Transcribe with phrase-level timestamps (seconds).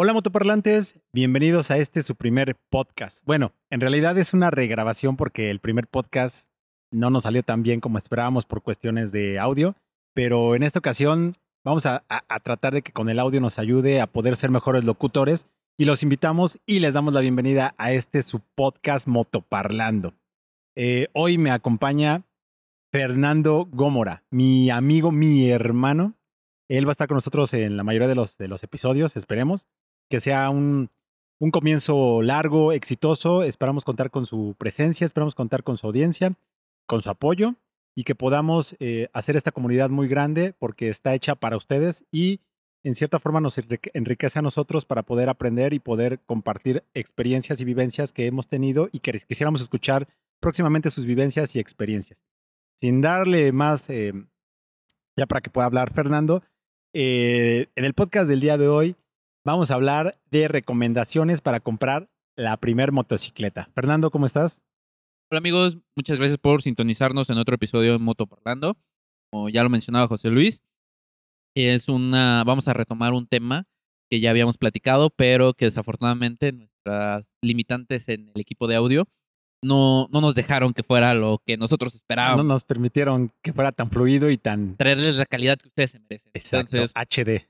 [0.00, 3.26] Hola motoparlantes, bienvenidos a este su primer podcast.
[3.26, 6.48] Bueno, en realidad es una regrabación porque el primer podcast
[6.92, 9.74] no nos salió tan bien como esperábamos por cuestiones de audio,
[10.14, 11.34] pero en esta ocasión
[11.64, 12.04] vamos a,
[12.44, 16.04] tratar de que con el audio nos ayude a poder ser mejores locutores y los
[16.04, 20.14] invitamos y les damos la bienvenida a este su podcast Motoparlando.
[20.76, 22.22] Eh, hoy me acompaña
[22.92, 26.14] Fernando Gómora, mi amigo, mi hermano.
[26.68, 29.66] Él va a estar con nosotros en la mayoría de los, de los episodios, esperemos.
[30.08, 30.90] Que sea un,
[31.38, 33.42] un comienzo largo, exitoso.
[33.42, 36.34] Esperamos contar con su presencia, esperamos contar con su audiencia,
[36.86, 37.54] con su apoyo
[37.94, 42.40] y que podamos eh, hacer esta comunidad muy grande porque está hecha para ustedes y
[42.84, 43.60] en cierta forma nos
[43.92, 48.88] enriquece a nosotros para poder aprender y poder compartir experiencias y vivencias que hemos tenido
[48.92, 50.06] y que quisiéramos escuchar
[50.40, 52.24] próximamente sus vivencias y experiencias.
[52.76, 54.12] Sin darle más, eh,
[55.16, 56.44] ya para que pueda hablar Fernando,
[56.92, 58.96] eh, en el podcast del día de hoy
[59.44, 63.68] vamos a hablar de recomendaciones para comprar la primer motocicleta.
[63.74, 64.62] Fernando, ¿cómo estás?
[65.30, 68.76] Hola amigos, muchas gracias por sintonizarnos en otro episodio de Moto Parlando.
[69.30, 70.62] Como ya lo mencionaba José Luis,
[71.54, 73.66] es una, vamos a retomar un tema
[74.10, 79.06] que ya habíamos platicado, pero que desafortunadamente nuestras limitantes en el equipo de audio
[79.62, 82.44] no, no nos dejaron que fuera lo que nosotros esperábamos.
[82.44, 84.76] No nos permitieron que fuera tan fluido y tan...
[84.76, 86.30] Traerles la calidad que ustedes se merecen.
[86.32, 87.48] Exacto, HD.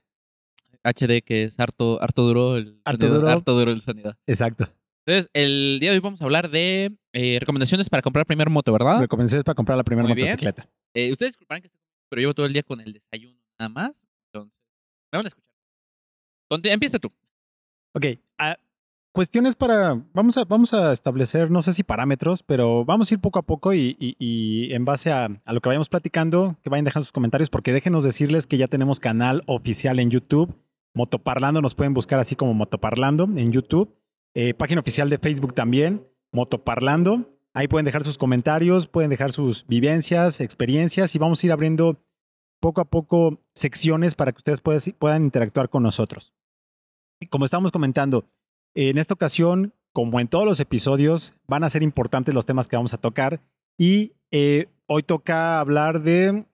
[0.83, 3.27] HD, que es harto, harto duro el harto duro.
[3.27, 4.15] harto duro el sonido.
[4.27, 4.69] Exacto.
[5.05, 8.71] Entonces, el día de hoy vamos a hablar de eh, recomendaciones para comprar primer moto,
[8.71, 8.99] ¿verdad?
[8.99, 10.69] Recomendaciones para comprar la primera motocicleta.
[10.93, 11.69] Eh, ustedes disculparán que
[12.09, 14.01] pero llevo todo el día con el desayuno nada más.
[14.33, 14.53] Entonces,
[15.11, 16.71] me van a escuchar.
[16.71, 17.11] empieza tú.
[17.93, 18.05] Ok.
[19.11, 20.01] Cuestiones para.
[20.13, 23.41] Vamos a, vamos a establecer, no sé si parámetros, pero vamos a ir poco a
[23.41, 27.11] poco y, y, en base a, a, lo que vayamos platicando, que vayan dejando sus
[27.11, 30.55] comentarios, porque déjenos decirles que ya tenemos canal oficial en YouTube.
[30.99, 33.95] Motoparlando, nos pueden buscar así como Motoparlando en YouTube.
[34.35, 37.39] Eh, página oficial de Facebook también, Motoparlando.
[37.53, 41.97] Ahí pueden dejar sus comentarios, pueden dejar sus vivencias, experiencias y vamos a ir abriendo
[42.59, 46.33] poco a poco secciones para que ustedes puedan interactuar con nosotros.
[47.29, 48.25] Como estamos comentando,
[48.75, 52.75] en esta ocasión, como en todos los episodios, van a ser importantes los temas que
[52.75, 53.41] vamos a tocar
[53.77, 56.45] y eh, hoy toca hablar de...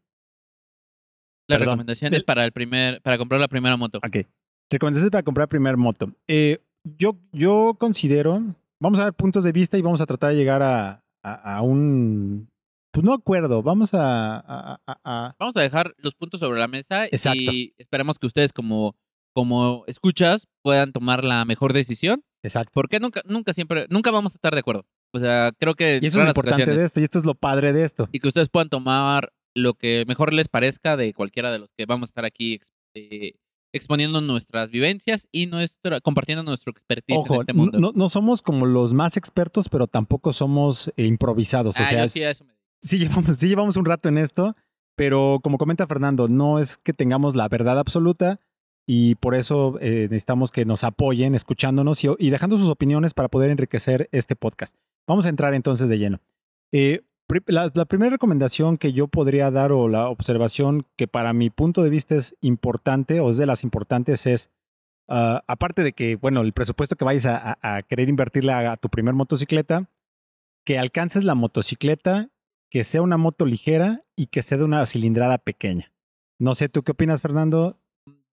[1.48, 4.00] Las recomendaciones para, el primer, para comprar la primera moto.
[4.00, 4.26] Ok.
[4.70, 6.12] Recomendaciones para comprar la primera moto.
[6.28, 8.42] Eh, yo, yo considero,
[8.80, 12.50] vamos a ver puntos de vista y vamos a tratar de llegar a, a, un,
[12.92, 17.74] pues no acuerdo, vamos a, a, Vamos a dejar los puntos sobre la mesa y
[17.78, 18.96] esperemos que ustedes como,
[19.34, 22.24] como escuchas puedan tomar la mejor decisión.
[22.44, 22.72] Exacto.
[22.74, 24.86] Porque nunca, nunca siempre, nunca vamos a estar de acuerdo.
[25.14, 26.00] O sea, creo que...
[26.02, 28.08] Y eso es lo importante de esto, y esto es lo padre de esto.
[28.12, 31.86] Y que ustedes puedan tomar lo que mejor les parezca de cualquiera de los que
[31.86, 32.60] vamos a estar aquí
[32.94, 33.34] eh,
[33.74, 37.80] exponiendo nuestras vivencias y nuestra, compartiendo nuestro expertise en este mundo.
[37.80, 41.80] No, no, somos como los más expertos, pero tampoco somos eh, improvisados.
[41.80, 44.56] O ah, sí, llevamos, sí llevamos un rato en esto,
[44.96, 48.40] pero como comenta Fernando, no es que tengamos la verdad absoluta
[48.88, 53.30] y por eso eh, necesitamos que nos apoyen escuchándonos y, y, dejando sus opiniones para
[53.30, 54.76] poder enriquecer este podcast.
[55.08, 56.22] Vamos a entrar entonces de lleno.
[56.72, 57.02] Eh,
[57.48, 61.90] la, primera recomendación que yo podría dar o la observación que para mi punto de
[61.90, 64.52] vista es importante o es de las importantes es,
[65.08, 69.16] ah, aparte de que, bueno, el presupuesto que vayas a, querer invertirle a, tu primer
[69.16, 69.90] motocicleta,
[70.66, 72.30] que alcances la motocicleta,
[72.70, 75.92] que sea una moto ligera y que sea de una cilindrada pequeña.
[76.40, 77.80] No sé, ¿tú qué opinas, Fernando?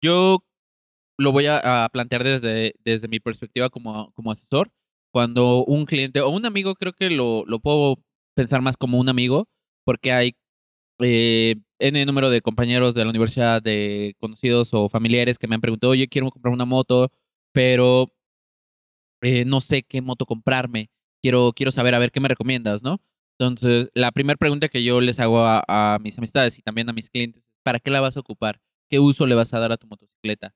[0.03, 0.45] Yo
[1.19, 4.71] lo voy a, plantear desde, desde mi perspectiva como, como asesor.
[5.13, 7.99] Cuando un cliente o un amigo creo que lo, lo puedo
[8.35, 9.49] pensar más como un amigo,
[9.85, 10.37] porque hay
[11.01, 15.61] eh, N número de compañeros de la universidad, de conocidos o familiares que me han
[15.61, 17.11] preguntado, oye, quiero comprar una moto,
[17.53, 18.13] pero
[19.23, 20.91] eh, no sé qué moto comprarme.
[21.23, 23.01] Quiero, quiero saber a ver qué me recomiendas, ¿no?
[23.39, 27.11] Entonces, la primera pregunta que yo les hago a, mis amistades y también a mis
[27.11, 28.61] clientes es, ¿para qué la vas a ocupar?
[28.91, 30.55] ¿Qué uso le vas a dar a tu motocicleta?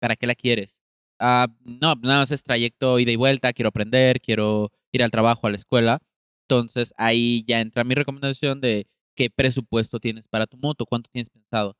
[0.00, 0.76] ¿Para qué la quieres?
[1.18, 5.46] Ah, no, nada más es trayecto ida y vuelta, quiero aprender, quiero ir al trabajo,
[5.46, 6.00] a la escuela.
[6.48, 11.28] Entonces ahí ya entra mi recomendación de qué presupuesto tienes para tu moto, cuánto tienes
[11.28, 11.76] pensado.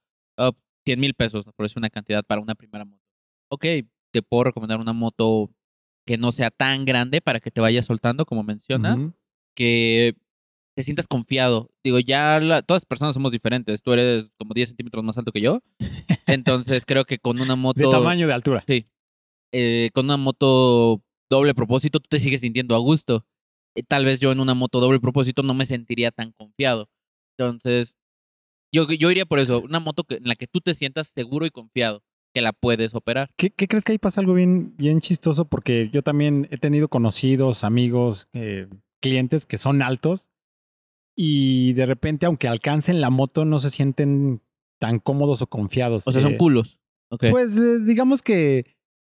[0.84, 3.02] 100 mil pesos, por eso una cantidad para una primera moto.
[3.48, 3.64] Ok,
[4.12, 5.50] te puedo recomendar una moto
[6.06, 9.00] que no sea tan grande para que te vayas soltando, como mencionas,
[9.56, 10.14] que
[10.76, 11.70] te sientas confiado.
[11.82, 13.82] Digo, ya todas las personas somos diferentes.
[13.82, 15.62] Tú eres como 10 centímetros más alto que yo.
[16.26, 17.80] Entonces creo que con una moto...
[17.80, 18.62] De tamaño, de altura.
[18.66, 18.86] Sí.
[19.52, 23.26] Eh, con una moto doble propósito, tú te sigues sintiendo a gusto.
[23.76, 26.88] Eh, tal vez yo en una moto doble propósito no me sentiría tan confiado.
[27.38, 27.94] Entonces,
[28.72, 31.46] yo, yo iría por eso, una moto que, en la que tú te sientas seguro
[31.46, 32.02] y confiado.
[32.34, 33.30] que la puedes operar.
[33.38, 35.46] ¿Qué, qué crees que ahí pasa algo bien, bien chistoso?
[35.46, 38.66] Porque yo también he tenido conocidos, amigos, eh,
[39.00, 40.28] clientes que son altos
[41.14, 44.42] y de repente, aunque alcancen la moto, no se sienten
[44.78, 46.06] tan cómodos o confiados.
[46.06, 46.78] O sea, son Eh, culos.
[47.30, 48.66] Pues eh, digamos que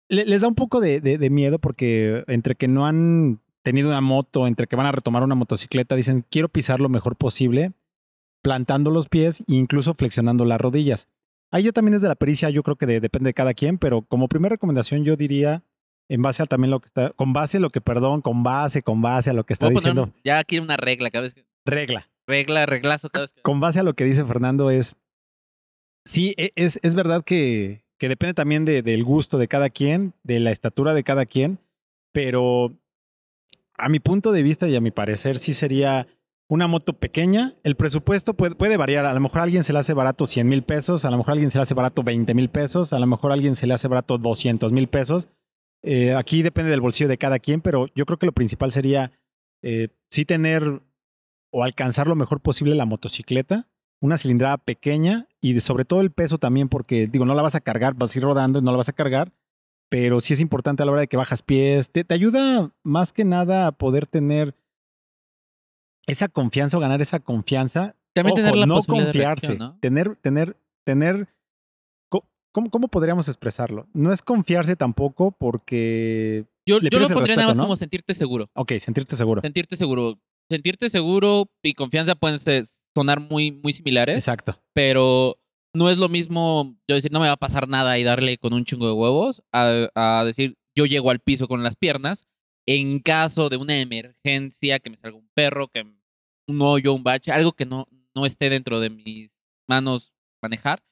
[0.08, 3.88] le- les da un poco de, de- de miedo porque entre que no han tenido
[3.90, 7.72] una moto, entre que van a retomar una motocicleta, dicen, quiero pisar lo mejor posible,
[8.42, 11.08] plantando los pies e incluso flexionando las rodillas.
[11.50, 13.78] Ahí ya también es de la pericia, yo creo que de- depende de cada quien,
[13.78, 15.62] pero como primera recomendación yo diría,
[16.08, 18.82] en base a también lo que está, con base a lo que, perdón, con base,
[18.82, 21.44] con base a lo que está poner diciendo, ya aquí una regla cada vez que.
[21.66, 22.08] regla.
[22.26, 23.42] Regla, reglazo cada vez que.
[23.42, 24.94] con base a lo que dice Fernando es,
[26.04, 30.14] sí, e- es, es verdad que, que depende también de- del gusto de cada quien,
[30.22, 31.58] de la estatura de cada quien,
[32.12, 32.72] pero
[33.78, 36.06] a mi punto de vista y a mi parecer sí sería
[36.48, 37.54] una moto pequeña.
[37.62, 39.06] El presupuesto puede, puede variar.
[39.06, 41.30] A lo mejor a alguien se le hace barato 100 mil pesos, a lo mejor
[41.30, 43.66] a alguien se le hace barato 20 mil pesos, a lo mejor a alguien se
[43.66, 45.28] le hace barato 200 mil pesos.
[45.82, 49.12] Eh, aquí depende del bolsillo de cada quien, pero yo creo que lo principal sería
[49.62, 50.82] eh, sí tener
[51.50, 53.69] o alcanzar lo mejor posible la motocicleta,
[54.00, 57.60] una cilindrada pequeña y sobre todo el peso también, porque digo, no la vas a
[57.60, 59.32] cargar, vas a ir rodando y no la vas a cargar,
[59.88, 63.12] pero sí es importante a la hora de que bajas pies, te, te ayuda más
[63.12, 64.55] que nada a poder tener
[66.06, 67.94] esa confianza o ganar esa confianza.
[68.14, 69.79] También Ojo, tener la no confiarse, reacción, ¿no?
[69.81, 71.29] tener, tener, tener,
[72.52, 73.87] ¿cómo, ¿cómo podríamos expresarlo?
[73.93, 77.64] No es confiarse tampoco porque, Yo, yo lo pondría nada más ¿no?
[77.64, 78.49] como sentirte seguro.
[78.55, 79.43] ok, sentirte seguro.
[79.43, 80.19] Sentirte seguro.
[80.50, 84.58] Sentirte seguro y confianza pueden ser- sonar muy, muy similares, Exacto.
[84.75, 85.37] pero
[85.74, 88.52] no es lo mismo yo decir no me va a pasar nada y darle con
[88.52, 92.28] un chingo de huevos a, a decir yo llego al piso con las piernas
[92.68, 95.86] en caso de una emergencia, que me salga un perro, que
[96.46, 99.30] un hoyo, un bache, algo que no, no esté dentro de mis
[99.66, 100.12] manos
[100.42, 100.82] manejar,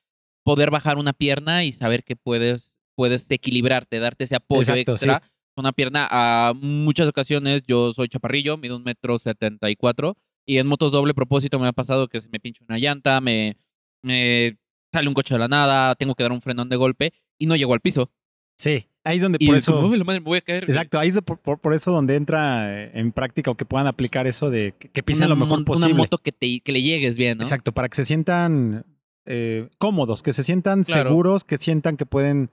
[0.43, 5.23] poder bajar una pierna y saber que puedes, puedes equilibrarte, darte ese apoyo Exacto, extra.
[5.55, 10.56] Una pierna, a muchas ocasiones yo soy chaparrillo, mido un metro setenta y cuatro, y
[10.56, 13.58] en motos doble propósito me ha pasado que se me pincha una llanta, me,
[14.02, 14.56] me
[14.97, 17.57] sale un coche de la nada, tengo que dar un frenón de golpe y no
[17.57, 18.11] llego al piso.
[18.59, 19.75] Sí, ahí es donde Y por es eso...
[19.75, 20.65] como, "Uy, la madre, me voy a caer.
[20.67, 20.75] güey".
[20.77, 23.87] Exacto, ahí es por, por- por eso donde entra eh, en práctica o que puedan
[23.87, 25.93] aplicar eso de que, que pisen Una lo mejor posible.
[25.93, 27.45] Una moto que, te, que le llegues bien, ¿no?
[27.45, 28.85] Exacto, para que se sientan
[29.27, 31.11] eh, cómodos, que se sientan Claro.
[31.11, 32.51] seguros, que sientan que pueden...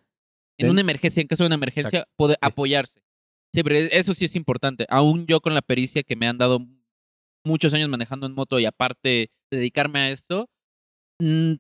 [0.57, 3.01] En una emergencia, en caso de una emergencia, poder apoyarse.
[3.54, 4.86] Sí, pero eso sí es importante.
[4.90, 6.60] Aún yo con la pericia que me han dado
[7.45, 10.50] muchos años manejando en moto y aparte dedicarme a esto,
[11.19, 11.54] mm,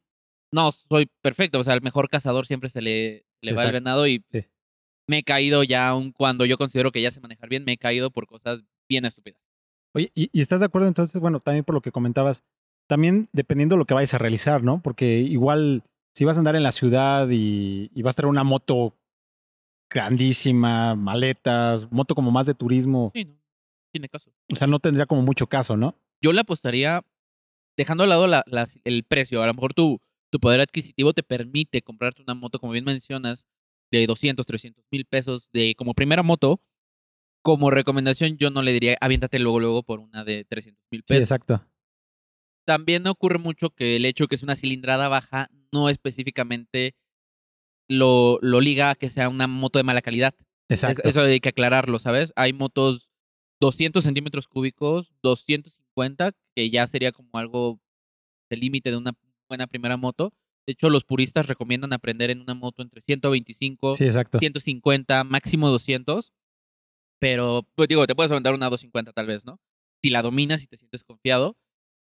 [0.53, 1.59] no, soy perfecto.
[1.59, 4.45] O sea, el mejor cazador siempre se le, le va el venado y Sí.
[5.07, 7.77] me he caído ya, aun cuando yo considero que ya sé manejar bien, me he
[7.77, 9.41] caído por cosas bien estúpidas.
[9.95, 11.19] Oye, ¿y, y estás de acuerdo entonces?
[11.19, 12.43] Bueno, también por lo que comentabas,
[12.87, 14.81] también dependiendo de lo que vayas a realizar, ¿no?
[14.81, 15.83] Porque igual
[16.15, 18.95] si vas a andar en la ciudad y, y vas a traer una moto
[19.89, 23.35] grandísima, maletas, moto como más de turismo, Sí, no,
[23.91, 24.31] tiene caso.
[24.51, 25.95] o sea, no tendría como mucho caso, ¿no?
[26.21, 27.01] yo le apostaría,
[27.77, 28.45] dejando al lado la-
[28.85, 29.99] el precio, a lo mejor tu,
[30.33, 33.45] tu poder adquisitivo te permite comprarte una moto, como bien mencionas,
[33.91, 36.59] de 200, 300 mil pesos de como primera moto.
[37.43, 41.05] Como recomendación, yo no le diría, aviéntate luego, luego por una de 300 mil Sí,
[41.09, 41.21] pesos.
[41.21, 41.63] exacto.
[42.65, 46.95] También ocurre mucho que el hecho que es una cilindrada baja no específicamente
[47.87, 50.33] lo, lo liga a que sea una moto de mala calidad.
[50.67, 51.07] Exacto.
[51.07, 52.33] eso hay que aclararlo, ¿sabes?
[52.35, 53.07] Hay motos
[53.61, 57.79] 200 centímetros cúbicos, 250, que ya sería como algo
[58.49, 59.13] del límite de una
[59.53, 60.33] buena primera moto.
[60.65, 64.39] De hecho, los puristas recomiendan aprender en una moto entre 125, sí, exacto.
[64.39, 66.33] 150, máximo 200.
[67.19, 69.59] Pero, pues digo, te puedes aventar una 250 tal vez, ¿no?
[70.01, 71.55] Si la dominas y te sientes confiado,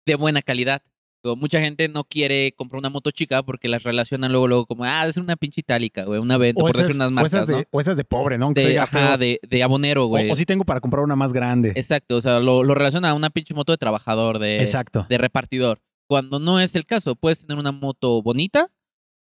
[0.07, 0.81] de buena calidad.
[1.23, 4.83] Digo, mucha gente no quiere comprar una moto chica porque las relacionan luego, luego como,
[4.83, 7.47] ah, es una pinche itálica, güey, una Vento, O por decir unas o marcas, esas
[7.47, 7.63] de, ¿no?
[7.71, 8.45] o esas de pobre, ¿no?
[8.45, 10.29] Aunque De, ajá, de, de abonero, güey.
[10.29, 11.73] o, o si tengo para comprar una más grande.
[11.75, 15.07] Exacto, o sea, lo, lo relaciona a una pinche moto de trabajador, de, Exacto.
[15.09, 15.81] de repartidor.
[16.07, 18.71] Cuando no es el caso, puedes tener una moto bonita,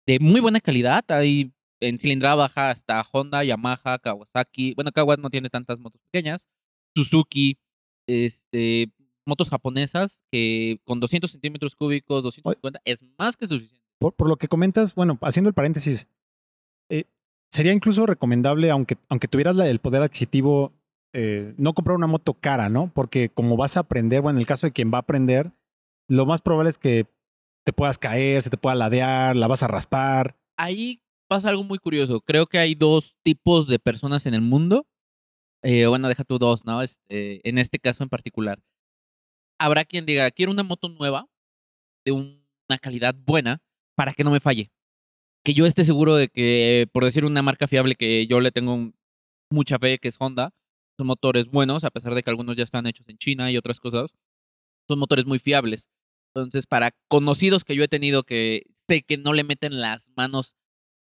[0.08, 1.04] de muy buena calidad.
[1.12, 4.74] Hay en cilindrada baja hasta Honda, Yamaha, Kawasaki.
[4.76, 6.48] Bueno, Kawasaki no tiene tantas motos pequeñas.
[6.96, 7.58] Suzuki,
[8.08, 8.92] este,
[9.26, 13.82] motos japonesas que con 200 centímetros cúbicos, 250, es más que suficiente.
[14.00, 16.08] por, por lo que comentas, bueno, haciendo el paréntesis,
[16.90, 17.06] eh,
[17.52, 20.74] sería incluso recomendable, aunque, aunque tuvieras la- el poder adquisitivo,
[21.14, 22.92] eh, no comprar una moto cara, ¿no?
[22.94, 25.52] Porque como vas a aprender, bueno, en el caso de quien va a aprender,
[26.10, 27.06] lo más probable es que
[27.66, 30.38] te puedas caer, se te pueda ladear, la vas a raspar.
[30.58, 32.20] ahí pasa algo muy curioso.
[32.22, 34.86] Creo que hay dos tipos de personas en el mundo.
[35.64, 36.82] Eh, bueno, deja tú dos, ¿no?
[36.82, 38.60] Este, en este caso en particular.
[39.60, 41.28] Habrá quien diga, quiero una moto nueva,
[42.06, 43.62] de un- una calidad buena,
[43.96, 44.72] para que no me falle.
[45.44, 48.92] que yo esté seguro de que, por decir una marca fiable que yo le tengo
[49.52, 50.52] mucha fe, que es Honda,
[50.98, 53.80] son motores buenos, a pesar de que algunos ya están hechos en China y otras
[53.80, 54.14] cosas,
[54.88, 55.88] son motores muy fiables.
[56.34, 60.56] Entonces, para conocidos que yo he tenido que sé que no le meten las manos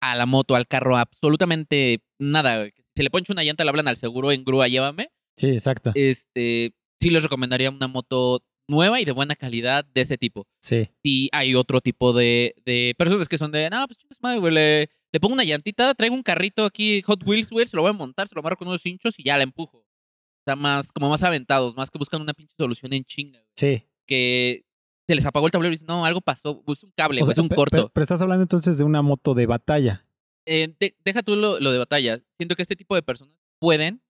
[0.01, 2.65] a la moto, al carro, absolutamente nada.
[2.65, 5.09] Si se le ponche una llanta, le hablan al seguro en grúa, llévame.
[5.37, 5.91] Sí, exacto.
[5.95, 10.45] Este, sí les recomendaría una moto nueva y de buena calidad de ese tipo.
[10.61, 10.89] Sí.
[11.03, 14.53] Si hay otro tipo de, de personas que son de, no, pues chingas madre, güey,
[14.53, 17.91] le, le pongo una llantita, traigo un carrito aquí, Hot Wheels, güey, se lo voy
[17.91, 19.82] a montar, se lo amarro con unos hinchos y ya la empujo.
[20.43, 23.39] O sea, más, como más aventados, más que buscan una pinche solución en chinga.
[23.39, 23.51] güey.
[23.55, 23.83] Sí.
[24.05, 24.65] Que
[25.07, 27.33] se les apagó el tablero y dicen, no, algo pasó, es un cable, O sea,
[27.33, 27.87] es un corto.
[27.87, 30.05] pe- Pero, estás hablando entonces de una moto de batalla.
[30.45, 32.21] Eh, de- deja tú lo, lo de batalla.
[32.37, 34.01] Siento que este tipo de personas pueden,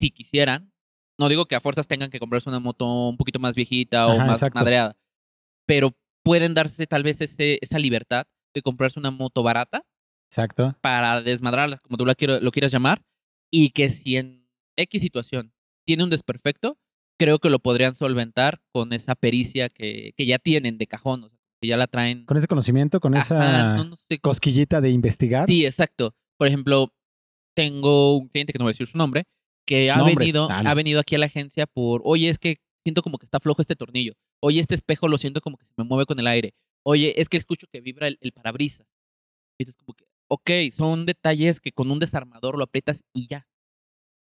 [0.00, 0.72] si quisieran,
[1.18, 4.12] no digo que a fuerzas tengan que comprarse una moto un poquito más viejita o
[4.12, 4.58] Ajá, más exacto.
[4.58, 4.96] madreada,
[5.66, 9.84] pero pueden darse tal vez ese, esa libertad de comprarse una moto barata
[10.30, 10.76] Exacto.
[10.80, 13.02] para desmadrarla, como tú la quiero, lo quieras llamar,
[13.52, 14.41] y que si en
[14.76, 15.52] X situación
[15.86, 16.78] tiene un desperfecto,
[17.18, 21.28] creo que lo podrían solventar con esa pericia que, que ya tienen de cajón, o
[21.28, 22.24] sea, que ya la traen.
[22.24, 25.46] Con ese conocimiento, con Ajá, esa no, no sé cómo- cosquillita de investigar.
[25.48, 26.14] Sí, exacto.
[26.38, 26.92] Por ejemplo,
[27.54, 29.24] tengo un cliente que no voy a decir su nombre,
[29.66, 30.16] que ha Nombres.
[30.18, 33.38] venido, ha venido aquí a la agencia por, oye, es que siento como que está
[33.40, 34.14] flojo este tornillo.
[34.40, 36.54] Oye, este espejo lo siento como que se me mueve con el aire.
[36.84, 38.86] Oye, es que escucho que vibra el, el parabrisas.
[39.58, 43.46] Y es como que, ok, son detalles que con un desarmador lo aprietas y ya.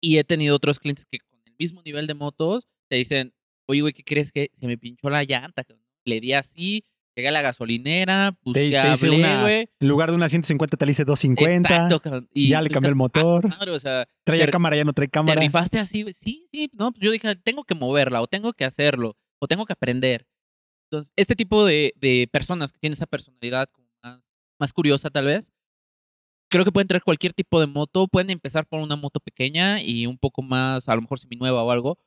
[0.00, 3.33] Y he tenido otros clientes que con el mismo nivel de motos te dicen,
[3.66, 5.64] oye, güey, ¿qué crees que se me pinchó la llanta?
[6.04, 9.52] Le di así, llegué a la gasolinera, Te, busqué, te hice hablé, una.
[9.52, 11.69] En lugar de una 150, te le hice 250.
[11.69, 12.28] Exacto, cabrón.
[12.33, 13.49] Y ya le cambié el dices, "Ah, su motor".
[13.50, 15.40] madre, o sea, Traía te- cámara, ya no trae te cámara.
[15.40, 16.14] rifaste así, güey.
[16.14, 19.66] Sí, sí, no, pues yo dije, tengo que moverla, o tengo que hacerlo, o tengo
[19.66, 20.26] que aprender.
[20.90, 24.21] Entonces, este tipo de, de personas que tienen esa personalidad como más,
[24.59, 25.47] más curiosa, tal vez,
[26.50, 28.09] creo que pueden traer cualquier tipo de moto.
[28.09, 31.71] Pueden empezar por una moto pequeña y un poco más, a lo mejor seminueva o
[31.71, 31.99] algo,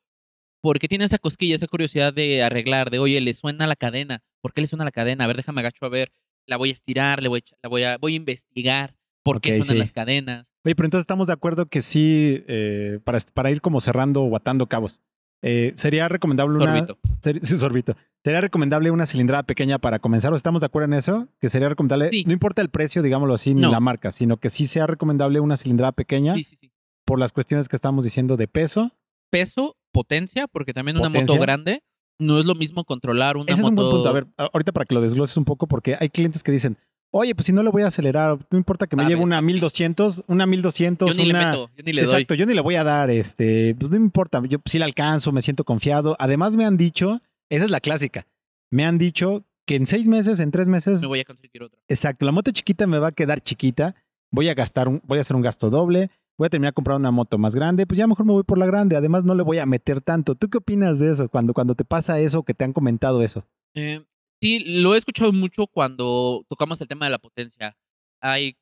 [0.61, 4.21] porque tienen esa cosquilla, esa curiosidad de arreglar, de oye, le suena la cadena.
[4.41, 5.23] ¿Por qué le suena la cadena?
[5.23, 6.11] A ver, déjame agacho a ver.
[6.45, 9.51] La voy a estirar, le voy a, la voy a, voy a investigar por qué
[9.51, 9.75] suenan sí.
[9.75, 10.51] las cadenas.
[10.65, 14.35] Oye, pero entonces estamos de acuerdo que sí, eh, para, para ir como cerrando o
[14.35, 15.01] atando cabos,
[15.41, 16.65] eh, sería recomendable una.
[16.85, 16.97] Sorbito.
[17.21, 17.95] ser- sí, sorbito.
[18.23, 20.31] Sería recomendable una cilindrada pequeña para comenzar.
[20.31, 21.27] ¿O estamos de acuerdo en eso?
[21.41, 22.09] Que sería recomendable.
[22.09, 22.23] Sí.
[22.25, 25.57] No importa el precio, digámoslo así, ni la marca, sino que sí sea recomendable una
[25.57, 26.71] cilindrada pequeña Sí, sí, sí.
[27.05, 28.91] por las cuestiones que estamos diciendo de peso.
[29.29, 31.33] peso, potencia, porque también una Potencia.
[31.35, 31.83] moto grande
[32.19, 33.87] no es lo mismo controlar una Ese es un moto.
[33.89, 34.09] buen punto.
[34.09, 36.77] A ver, ahorita para que lo desgloses un poco, porque hay clientes que dicen,
[37.11, 39.45] oye, pues si no le voy a acelerar, no importa que me lleve una exacto.
[39.47, 41.39] 1200, una 1200, yo ni una...
[41.39, 43.97] le meto, yo ni le Exacto, yo ni le voy a dar, este, pues no
[43.99, 46.15] me importa, yo sí la alcanzo, me siento confiado.
[46.19, 48.27] Además me han dicho, esa es la clásica,
[48.71, 51.01] me han dicho que en seis meses, en tres meses.
[51.01, 51.79] Me voy a conseguir otra.
[51.87, 53.95] exacto, la moto chiquita me va a quedar chiquita,
[54.31, 57.11] voy a gastar, un, voy a hacer un gasto doble, voy a terminar comprando una
[57.11, 59.59] moto más grande, pues ya mejor me voy por la grande, además no le voy
[59.59, 60.35] a meter tanto.
[60.35, 63.45] ¿Tú qué opinas de eso cuando, cuando te pasa eso, que te han comentado eso?
[63.75, 64.03] Eh,
[64.41, 67.77] sí, lo he escuchado mucho cuando tocamos el tema de la potencia.
[68.21, 68.57] Hay,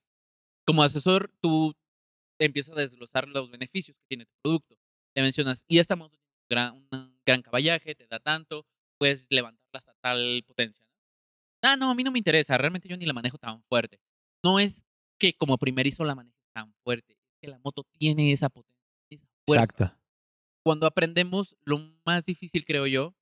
[0.66, 1.74] como asesor, tú
[2.40, 4.76] empiezas a desglosar los beneficios que tiene tu producto.
[5.14, 6.88] Te mencionas, y esta moto tiene un
[7.26, 8.66] gran, caballaje, te da tanto,
[8.98, 10.86] puedes levantarla hasta tal potencia.
[11.64, 14.00] Ah, no, a mí no me interesa, realmente yo ni la manejo tan fuerte.
[14.44, 14.84] No es
[15.20, 19.28] que como primerizo la manejes tan fuerte, es que la moto tiene esa potencia, esa
[19.46, 19.98] fuerza Exacto.
[20.64, 23.14] cuando aprendemos, lo más difícil, creo yo,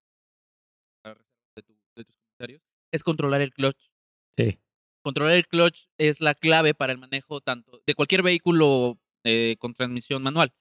[1.55, 3.89] de, tu- de tus comentarios, es controlar el clutch.
[4.37, 4.59] Sí.
[5.03, 9.73] Controlar el clutch es la clave para el manejo tanto de cualquier vehículo eh, con
[9.73, 10.53] transmisión manual.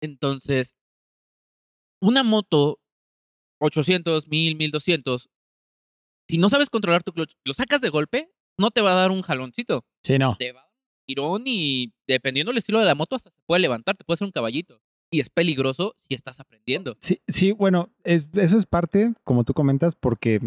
[0.00, 0.74] Entonces,
[2.06, 2.78] una moto
[3.60, 5.28] 800, 1000, 1200,
[6.28, 9.10] si no sabes controlar tu clutch, lo sacas de golpe, no te va a dar
[9.10, 9.84] un jaloncito.
[10.02, 10.36] Sí, no.
[10.38, 13.40] Te va a dar un tirón y dependiendo del estilo de la moto, hasta se
[13.46, 14.80] puede levantar, te puede hacer un caballito.
[15.10, 16.96] Y es peligroso si estás aprendiendo.
[17.00, 20.40] Sí, sí, bueno, es- eso es parte, como tú comentas, porque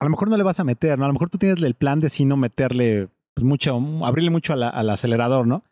[0.00, 1.04] a lo mejor no le vas a meter, ¿no?
[1.04, 4.54] A lo mejor tú tienes el plan de sí no meterle pues, mucho, abrirle mucho
[4.56, 5.62] la- al acelerador, ¿no?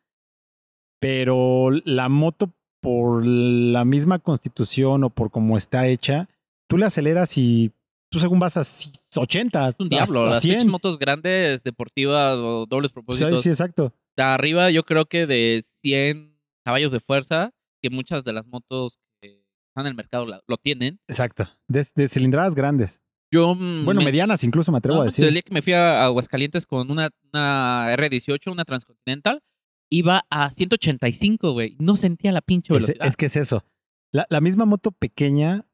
[1.00, 2.52] Pero la moto,
[2.84, 6.28] por la misma constitución o por cómo está hecha,
[6.68, 7.72] tú le aceleras y
[8.10, 10.24] tú según vas a si- 80, Es un diablo.
[10.24, 10.54] a, a Las 100.
[10.56, 13.42] pinches motos grandes, deportivas o dobles sea, propósitos.
[13.42, 13.92] sí, exacto.
[14.16, 17.50] Arriba yo creo que de 100 caballos de fuerza,
[17.82, 21.00] que muchas de las motos que están en el mercado la- lo tienen.
[21.08, 21.48] Exacto.
[21.66, 23.00] De, de cilindradas grandes.
[23.32, 25.24] Yo mm, Bueno, me- medianas incluso me atrevo no, a decir.
[25.24, 29.42] El día que me fui a Aguascalientes con una, una R18, una Transcontinental,
[29.90, 31.76] iba a 185, güey.
[31.78, 33.06] No sentía la pinche Es, velocidad.
[33.06, 33.64] es que es eso.
[34.12, 35.66] La, la misma moto pequeña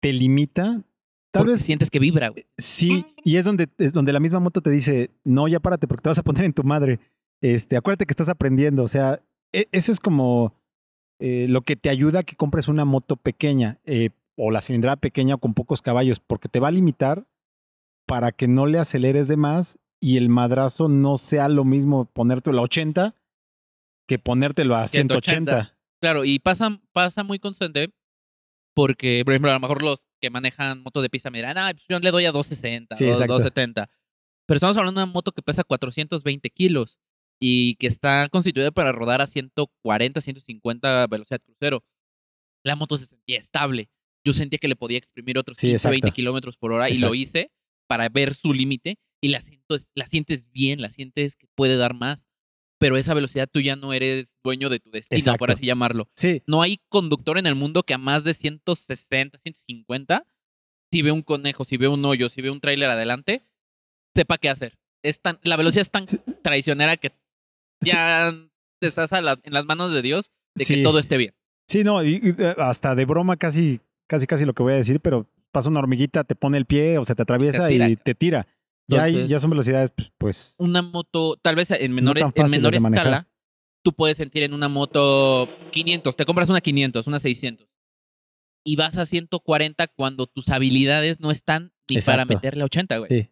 [0.00, 0.82] te limita
[1.30, 2.46] Tal porque vez sientes que vibra, güey.
[2.58, 6.02] sí, y es donde, es donde la misma moto te dice, no, ya párate porque
[6.02, 7.00] te vas a poner en tu madre.
[7.40, 8.84] Este, acuérdate que estás aprendiendo.
[8.84, 9.20] O sea,
[9.52, 10.54] e- eso es como
[11.18, 14.96] eh, lo que te ayuda a que compres una moto pequeña eh, o la cilindrada
[14.96, 17.26] pequeña o con pocos caballos, porque te va a limitar
[18.06, 22.58] para que no le aceleres de más y el madrazo no sea lo mismo ponértelo
[22.58, 23.14] a 80
[24.06, 25.30] que ponértelo a 180.
[25.30, 25.78] 180.
[26.00, 27.90] Claro, y pasa, pasa muy constante
[28.74, 31.72] porque, por ejemplo, a lo mejor los que manejan moto de pista me dirán, ah,
[31.88, 33.34] yo le doy a 260 Sí, o exacto.
[33.34, 33.88] 270.
[34.46, 36.98] Pero estamos hablando de una moto que pesa 420 kilos
[37.40, 41.84] y que está constituida para rodar a 140, 150 velocidad crucero.
[42.64, 43.90] La moto se sentía estable.
[44.24, 46.14] Yo sentía que le podía exprimir otros Sí, 15, 20 exacto.
[46.16, 47.08] kilómetros por hora y Exacto.
[47.08, 47.50] lo hice
[47.86, 51.94] para ver su límite y la, siento, la sientes bien, la sientes que puede dar
[51.94, 52.26] más.
[52.78, 56.08] Pero esa velocidad tú ya no eres dueño de tu destino, por así llamarlo.
[56.16, 60.26] Sí, No hay conductor en el mundo que a más de 160, 150,
[60.92, 63.42] si ve un conejo, si ve un hoyo, si ve un tráiler adelante,
[64.14, 64.74] sepa qué hacer.
[65.02, 66.18] Es tan, la velocidad es tan Sí.
[66.42, 67.10] traicionera que
[67.82, 67.90] Sí.
[67.92, 68.32] ya
[68.80, 70.76] te estás a la- en las manos de Dios de Sí.
[70.76, 71.34] que todo esté bien.
[71.68, 74.76] Sí, no, y- y, eh, hasta de broma casi, casi, casi lo que voy a
[74.76, 78.14] decir, pero pasa una hormiguita, te pone el pie o se te atraviesa y te
[78.14, 78.46] tira.
[78.86, 82.50] Ya, hay- ya son velocidades, pues, pues, Una moto, tal vez en menor, tan en
[82.50, 83.28] menor escala,
[83.82, 87.68] tú puedes sentir en una moto 500, te compras una 500, una 600
[88.64, 93.08] y vas a 140 cuando tus habilidades no están ni para meterle a 80, güey.
[93.10, 93.30] sí.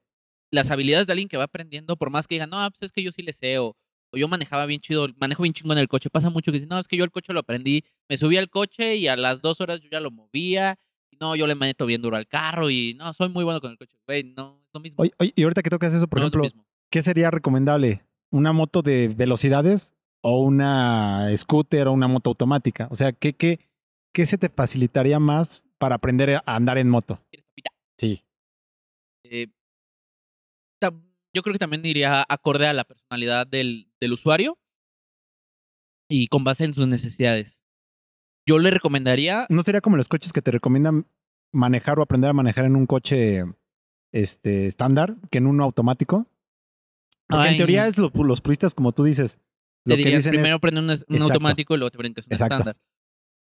[0.50, 3.02] las habilidades de alguien que va aprendiendo, por más que digan, no, pues es que
[3.02, 3.74] yo sí le sé, o,
[4.10, 6.10] o yo manejaba bien chido, manejo bien chingo en el coche.
[6.10, 8.50] Pasa mucho que dicen, no, es que yo el coche lo aprendí, me subí al
[8.50, 10.78] coche y a las dos horas yo ya lo movía,
[11.10, 13.70] y no, yo le meto bien duro al carro, y no, soy muy bueno con
[13.70, 13.96] el coche.
[14.06, 14.96] Güey, no, lo mismo.
[14.98, 16.54] Oye, oye, y ahorita que tocas eso, por no ejemplo, es.
[16.90, 18.04] ¿qué sería recomendable?
[18.30, 22.88] ¿Una moto de velocidades o una scooter o una moto automática?
[22.90, 23.60] O sea, ¿qué, qué,
[24.12, 27.20] qué se te facilitaría más para aprender a andar en moto?
[27.98, 28.24] Sí,
[29.24, 29.48] Eh,
[31.34, 34.58] yo creo que también iría acorde a la personalidad del, del usuario
[36.10, 37.58] y con base en sus necesidades.
[38.46, 41.06] Yo le recomendaría ¿no sería como los coches que te recomiendan
[41.52, 43.44] manejar o aprender a manejar en un coche
[44.12, 46.26] este, estándar que en uno automático?
[47.28, 49.38] Porque en teoría es lo- los puristas, como tú dices,
[49.84, 52.20] lo te que dirían dicen primero es, prende un, automático y luego te prenden que
[52.20, 52.56] es un Exacto.
[52.56, 52.76] estándar.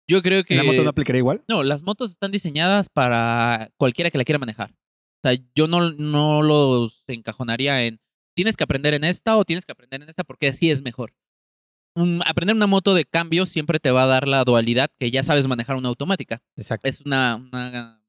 [0.07, 1.43] Yo creo que ¿en la moto no aplicaría igual?
[1.47, 4.71] no, las motos están diseñadas para cualquiera que la quiera manejar.
[4.71, 7.99] O sea, yo no, no los encajonaría en
[8.35, 11.13] tienes que aprender en esta o tienes que aprender en esta porque así es mejor.
[12.25, 15.47] Aprender una moto de cambio siempre te va a dar la dualidad que ya sabes
[15.47, 16.41] manejar una automática.
[16.57, 16.87] Exacto.
[16.87, 18.02] Es una, una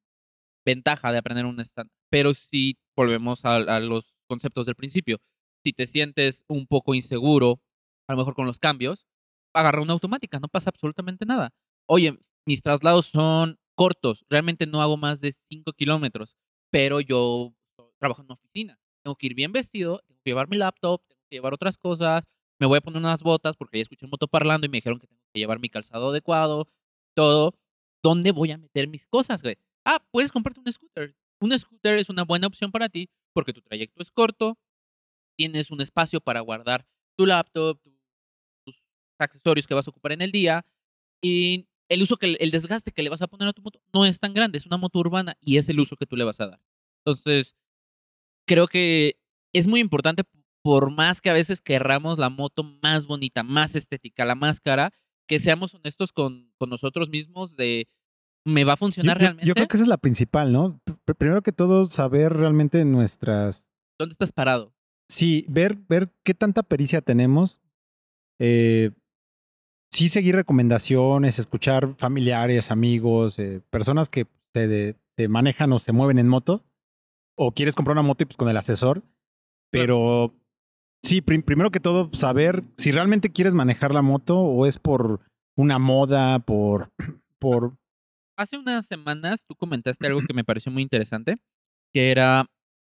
[0.65, 1.95] ventaja de aprender un estándar.
[2.11, 5.19] Pero si volvemos a, a los conceptos del principio,
[5.65, 7.61] si te sientes un poco inseguro,
[8.09, 9.07] a lo mejor con los cambios,
[9.55, 11.51] agarra una automática, no pasa absolutamente nada.
[11.89, 16.37] Oye, mis traslados son cortos, realmente no hago más de 5 kilómetros,
[16.71, 17.55] pero yo
[17.99, 21.23] trabajo en una oficina, tengo que ir bien vestido, tengo que llevar mi laptop, tengo
[21.29, 22.25] que llevar otras cosas,
[22.61, 24.99] me voy a poner unas botas porque ya escuché un moto parlando y me dijeron
[24.99, 26.69] que tengo que llevar mi calzado adecuado,
[27.15, 27.55] todo.
[28.03, 29.57] ¿Dónde voy a meter mis cosas, güey?
[29.85, 31.15] Ah, puedes comprarte un scooter.
[31.41, 34.59] Un scooter es una buena opción para ti porque tu trayecto es corto,
[35.39, 37.97] tienes un espacio para guardar tu laptop, tu-
[38.67, 38.83] tus
[39.19, 40.67] accesorios que vas a ocupar en el día
[41.23, 44.07] y el uso que el desgaste que le vas a poner a tu moto no
[44.07, 46.41] es tan grande, es una moto urbana y es el uso que tú le vas
[46.41, 46.61] a dar.
[47.05, 47.57] Entonces,
[48.47, 49.17] creo que
[49.53, 50.23] es muy importante
[50.63, 54.93] por más que a veces querramos la moto más bonita, más estética, la más cara,
[55.29, 57.89] que seamos honestos con, con nosotros mismos de
[58.45, 59.47] ¿me va a funcionar yo- realmente?
[59.47, 60.81] yo creo que esa es la principal, ¿no?
[61.07, 63.71] Pr- primero que todo, saber realmente nuestras...
[63.99, 64.73] ¿Dónde estás parado?
[65.09, 67.61] Sí, ver, ver qué tanta pericia tenemos.
[68.41, 68.91] Eh,
[69.93, 75.93] sí seguir recomendaciones, escuchar familiares, amigos, eh, personas que te, de- te manejan o se
[75.93, 76.65] mueven en moto.
[77.37, 79.03] O quieres comprar una moto y pues con el asesor.
[79.71, 80.35] Pero
[81.03, 85.21] sí, prim- primero que todo, saber si realmente quieres manejar la moto o es por
[85.57, 86.91] una moda, por...
[87.39, 87.77] por
[88.37, 91.37] Hace unas semanas tú comentaste algo que me pareció muy interesante,
[91.93, 92.47] que era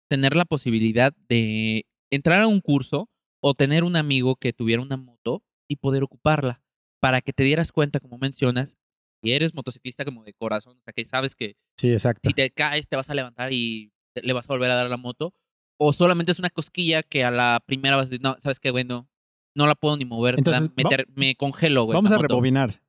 [0.09, 3.09] tener la posibilidad de entrar a un curso
[3.41, 6.61] o tener un amigo que tuviera una moto y poder ocuparla
[7.01, 8.77] para que te dieras cuenta, como mencionas,
[9.21, 12.29] si eres motociclista como de corazón, o sea, que sabes que sí, exacto.
[12.29, 14.89] si te caes te vas a levantar y te- le vas a volver a dar
[14.89, 15.33] la moto,
[15.77, 18.71] o solamente es una cosquilla que a la primera vas a decir, no, sabes qué,
[18.71, 19.09] bueno,
[19.55, 21.95] no la puedo ni mover, me Entonces, congelo, güey.
[21.95, 22.27] Vamos a moto".
[22.29, 22.82] rebobinar.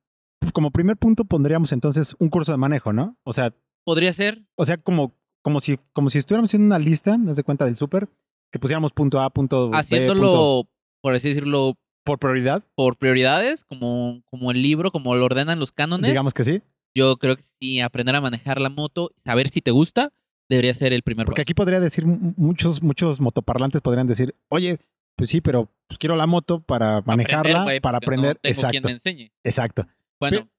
[0.55, 3.17] Como primer punto pondríamos entonces un curso de manejo, ¿no?
[3.25, 5.13] O sea, Podría ser, o sea como,
[5.43, 8.07] como, si, como si estuviéramos haciendo una lista, haz de cuenta del súper,
[8.53, 10.69] que pusiéramos punto A, punto B, haciéndolo, punto-
[11.01, 11.73] por así decirlo,
[12.05, 16.09] por prioridad, por prioridades, como, como el libro, como lo ordenan los cánones.
[16.09, 16.61] digamos que sí.
[16.95, 20.13] Yo creo que sí, aprender a manejar la moto, saber si te gusta
[20.49, 21.43] debería ser el primer Porque paso.
[21.43, 24.79] aquí podría decir, muchos, muchos motoparlantes podrían decir, oye,
[25.17, 28.35] pues sí, pero pues quiero la moto para manejarla, para aprender.
[28.37, 29.31] No tengo quien exacto, me enseñe.
[29.43, 29.85] exacto.
[30.31, 30.49] Bueno,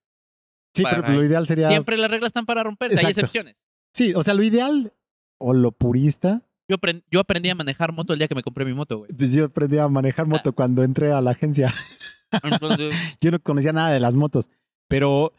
[0.75, 1.69] Sí, pero para- lo ideal sería.
[1.69, 3.21] siempre las reglas están para romperse, hay Exacto.
[3.21, 3.57] excepciones.
[3.95, 4.93] Sí, o sea, lo ideal
[5.39, 6.43] o lo purista.
[6.69, 9.13] Yo, aprend- yo aprendí a manejar moto el día que me compré mi moto, güey.
[9.13, 9.89] Pues yo aprendí a Ah.
[9.89, 11.73] manejar moto cuando entré a la agencia.
[13.21, 14.51] Yo no conocía nada de las motos.
[14.89, 15.33] Pero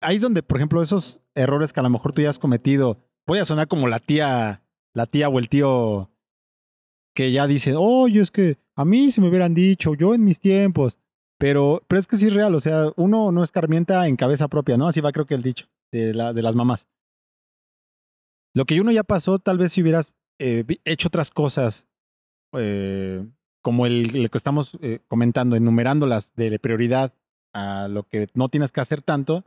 [0.00, 2.98] ahí es donde, por ejemplo, esos errores que a lo mejor tú ya has cometido,
[3.26, 6.10] voy a sonar como la tía, la tía o el tío
[7.14, 10.38] que ya dice, oye, es que a mí se me hubieran dicho, yo en mis
[10.40, 10.98] tiempos.
[11.38, 14.76] Pero, pero es que sí es real, o sea, uno no escarmienta en cabeza propia,
[14.76, 14.86] ¿no?
[14.86, 16.88] Así va creo que el dicho de, la, de las mamás.
[18.54, 21.88] Lo que uno ya pasó, tal vez si hubieras eh, hecho otras cosas,
[22.56, 23.26] eh,
[23.62, 27.12] como el, el que estamos eh, comentando, enumerándolas de prioridad
[27.52, 29.44] a lo que no tienes que hacer tanto,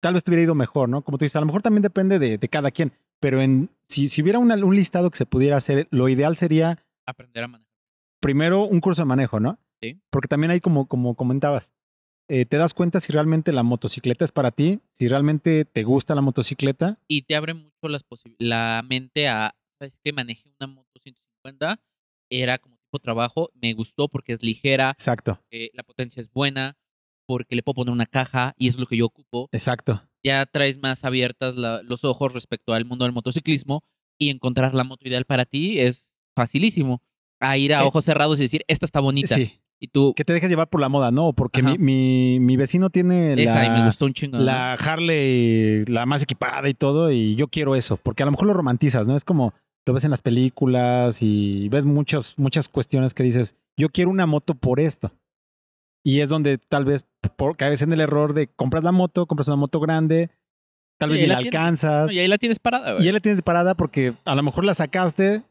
[0.00, 1.02] tal vez te hubiera ido mejor, ¿no?
[1.02, 4.08] Como tú dices, a lo mejor también depende de, de cada quien, pero en, si,
[4.08, 7.72] si hubiera una- un listado que se pudiera hacer, lo ideal sería aprender a manejar.
[8.20, 9.58] primero un curso de manejo, ¿no?
[9.82, 10.00] Sí.
[10.10, 11.72] Porque también hay como, como comentabas,
[12.28, 16.14] eh, te das cuenta si realmente la motocicleta es para ti, si realmente te gusta
[16.14, 16.98] la motocicleta.
[17.08, 18.04] Y te abre mucho las
[18.38, 20.12] la mente a, ¿sabes qué?
[20.12, 21.80] Manejé una moto 150,
[22.30, 26.76] era como tipo trabajo, me gustó porque es ligera, Exacto, eh, la potencia es buena,
[27.26, 29.48] porque le puedo poner una caja y eso es lo que yo ocupo.
[29.52, 30.02] exacto.
[30.24, 33.82] Ya traes más abiertas la- los ojos respecto al mundo del motociclismo
[34.18, 37.02] y encontrar la moto ideal para ti es facilísimo.
[37.40, 39.34] A ir a Eh, ojos cerrados y decir, esta está bonita.
[39.36, 41.32] Sí, Y tú, que te dejes llevar por la moda, ¿no?
[41.32, 44.38] Porque mi, mi, mi vecino tiene y me la, gustó un chingo.
[44.38, 44.42] ¿no?
[44.42, 48.48] la Harley, la más equipada y todo, y yo quiero eso, porque a lo mejor
[48.48, 49.14] lo romantizas, ¿no?
[49.14, 49.54] Es como
[49.86, 54.26] lo ves en las películas y ves muchas, muchas cuestiones que dices, yo quiero una
[54.26, 55.12] moto por esto.
[56.04, 57.04] Y es donde tal vez
[57.36, 60.30] por, caes en el error de compras la moto, compras una moto grande,
[60.98, 61.58] tal vez Y ahí ni la, la tienes.
[61.58, 63.04] alcanzas, No, y ahí la tienes parada, y güey.
[63.06, 65.42] ya la tienes parada porque a lo mejor la sacaste,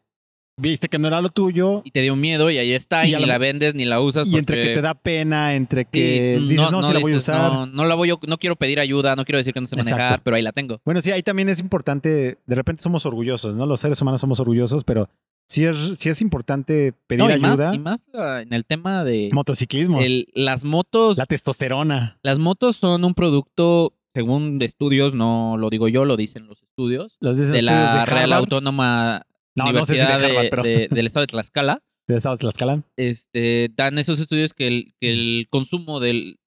[0.57, 3.25] viste que no era lo tuyo, Y te dio miedo y ahí está, y, ni
[3.25, 4.27] la vendes, ni la usas.
[4.27, 7.17] y entre que te da pena, entre Sí, que dices, no, si la voy a
[7.17, 7.51] usar.
[7.51, 9.99] No, no la voy no quiero pedir ayuda, no quiero decir que no sé manejar,
[10.01, 10.21] Exacto.
[10.25, 10.81] pero ahí la tengo.
[10.83, 13.65] Bueno, sí, ahí también es importante, de repente somos orgullosos, ¿no?
[13.65, 15.07] Los seres humanos somos orgullosos, pero
[15.45, 17.47] sí es, sí es importante pedir y ayuda.
[17.67, 21.17] más, y más ah, en el tema de Motociclismo, el- las motos.
[21.17, 22.17] la testosterona.
[22.23, 27.15] Las motos son un producto, según estudios, no lo digo yo, lo dicen los estudios,
[27.19, 28.33] Los dicen de estudios la de Real.
[28.33, 29.25] Autónoma
[29.57, 31.83] No, no sé si de Universidad de- Harvard, pero de- del Estado de Tlaxcala.
[32.07, 32.83] de Tlaxcala.
[32.97, 36.39] este, dan esos estudios que el, que el consumo del,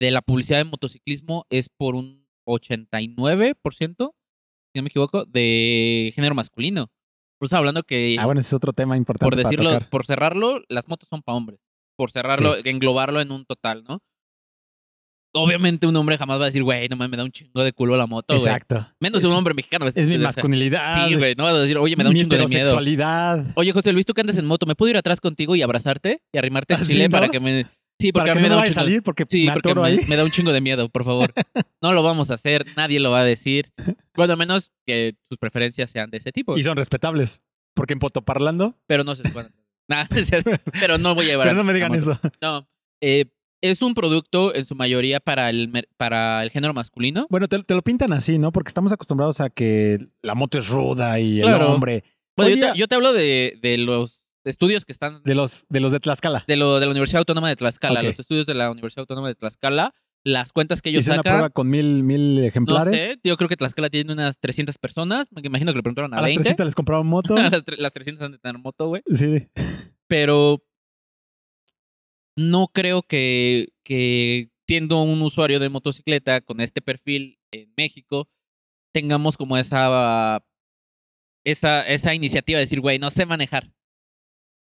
[0.00, 4.12] de la publicidad de motociclismo es por un 89%,
[4.72, 6.90] si no me equivoco, de género masculino.
[7.40, 9.90] Por eso hablando que, Ah, bueno, ese es otro tema importante por para decirlo, tocar.
[9.90, 11.60] por cerrarlo, las motos son para hombres.
[11.96, 14.00] Por cerrarlo, englobarlo en un total, ¿no?
[15.34, 17.72] Obviamente un hombre jamás va a decir, güey, no mames, me da un chingo de
[17.72, 18.40] culo la moto, güey.
[18.40, 18.86] Exacto.
[18.98, 19.86] Menos Es- un hombre mexicano.
[19.94, 21.06] Es mi masculinidad.
[21.08, 22.78] Sí, güey, no vas a decir, oye, me da un chingo de miedo.
[23.54, 26.22] Oye, José Luis, tú que andas en moto, ¿me puedo ir atrás contigo y abrazarte
[26.32, 27.12] y arrimarte el ¿Ah, sí, chile no?
[27.12, 27.66] para que me...
[28.00, 29.52] Sí, porque Para a mí no me da un chingo de- salir porque Sí, me
[29.54, 31.32] porque me, me da un chingo de miedo, por favor.
[31.82, 33.70] No lo vamos a hacer, nadie lo va a decir.
[34.16, 36.56] Bueno, a menos que sus preferencias sean de ese tipo.
[36.58, 37.40] Y son respetables.
[37.74, 38.74] Porque en Potoparlando.
[38.86, 39.52] Pero no se pueden.
[39.90, 40.50] Nah, no es cierto.
[40.78, 41.46] pero no voy a llevar.
[41.46, 42.20] Pero no me digan eso.
[42.42, 42.68] No.
[43.00, 43.24] eh,
[43.60, 47.26] es un producto en su mayoría para el, para el género masculino.
[47.30, 48.52] Bueno, te, te lo pintan así, ¿no?
[48.52, 52.04] Porque estamos acostumbrados a que la moto es ruda y el hombre.
[52.36, 55.80] Bueno, yo, te, yo te hablo de, de los estudios que están De los, de
[55.80, 56.44] los de Tlaxcala.
[56.46, 58.02] de, lo, de la Universidad Autónoma de Tlaxcala.
[58.02, 59.92] Los estudios de la Universidad Autónoma de Tlaxcala,
[60.24, 61.32] las cuentas que ellos Hice una sacan.
[61.32, 63.00] prueba con mil, mil No ejemplares.
[63.00, 65.26] sé, yo creo que Tlaxcala tiene unas 300 personas.
[65.32, 66.42] Me imagino que le preguntaron a, a las 20.
[66.42, 67.34] 300 les compraron moto.
[67.36, 69.02] las, las 300 han de tener moto, güey.
[69.12, 69.48] sí.
[70.06, 70.62] Pero
[72.38, 78.28] no creo que, que siendo un usuario de motocicleta con este perfil en México,
[78.94, 80.44] tengamos como esa,
[81.44, 83.72] esa, esa iniciativa de decir, güey, no sé manejar.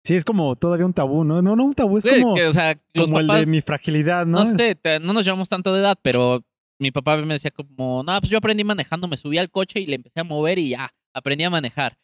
[0.05, 1.41] Sí, es como todavía un tabú, ¿no?
[1.41, 4.25] No, no un tabú, es como, que, o sea, los como el de mi fragilidad,
[4.25, 4.45] ¿no?
[4.45, 6.45] no sé, no nos llevamos tanto de edad, pero
[6.79, 9.85] mi papá me decía como, no, pues yo aprendí manejando, me subí al coche y
[9.85, 11.97] le empecé a mover y ya, aprendí a manejar.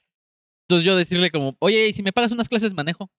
[0.67, 3.09] Entonces yo decirle como, oye, ¿y si me pagas unas clases manejo?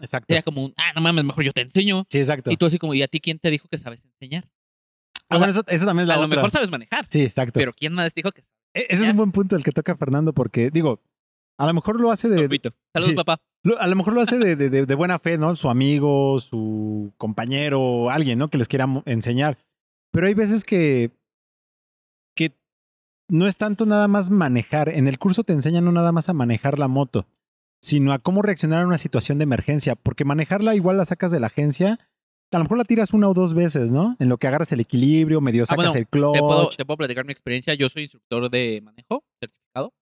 [0.00, 0.26] Exacto.
[0.28, 2.06] Sería como, un, ah, no mames, mejor yo te enseño.
[2.10, 2.50] Sí, exacto.
[2.50, 4.48] Y tú así como, ¿y a ti quién te dijo que sabes enseñar?
[5.28, 7.52] Ah, bueno, eso, eso también es la a lo mejor sabes manejar, Sí, exacto.
[7.60, 8.54] pero ¿quién más dijo que sabes?
[8.74, 11.00] E- Ese es un buen punto el que toca Fernando, porque, digo,
[11.58, 12.36] a lo mejor lo hace de.
[12.36, 13.14] Saludos, sí.
[13.14, 13.40] papá.
[13.78, 15.54] a lo mejor lo hace de, de- de- buena fe, ¿no?
[15.56, 18.48] Su amigo, su compañero, alguien, ¿no?
[18.48, 19.58] Que les quiera enseñar.
[20.12, 21.10] Pero hay veces que.
[22.34, 22.56] que
[23.28, 24.88] no es tanto nada más manejar.
[24.88, 27.26] En el curso te enseñan no nada más a manejar la moto,
[27.80, 29.94] sino a cómo reaccionar a una situación de emergencia.
[29.96, 31.98] Porque manejarla igual la sacas de la agencia.
[32.52, 34.16] A lo mejor la tiras una o dos veces, ¿no?
[34.18, 36.34] En lo que agarras el equilibrio, medio Ah, sacas bueno, el clutch.
[36.34, 37.74] ¿Te puedo, te puedo platicar mi experiencia.
[37.74, 39.92] Yo soy instructor de manejo certificado.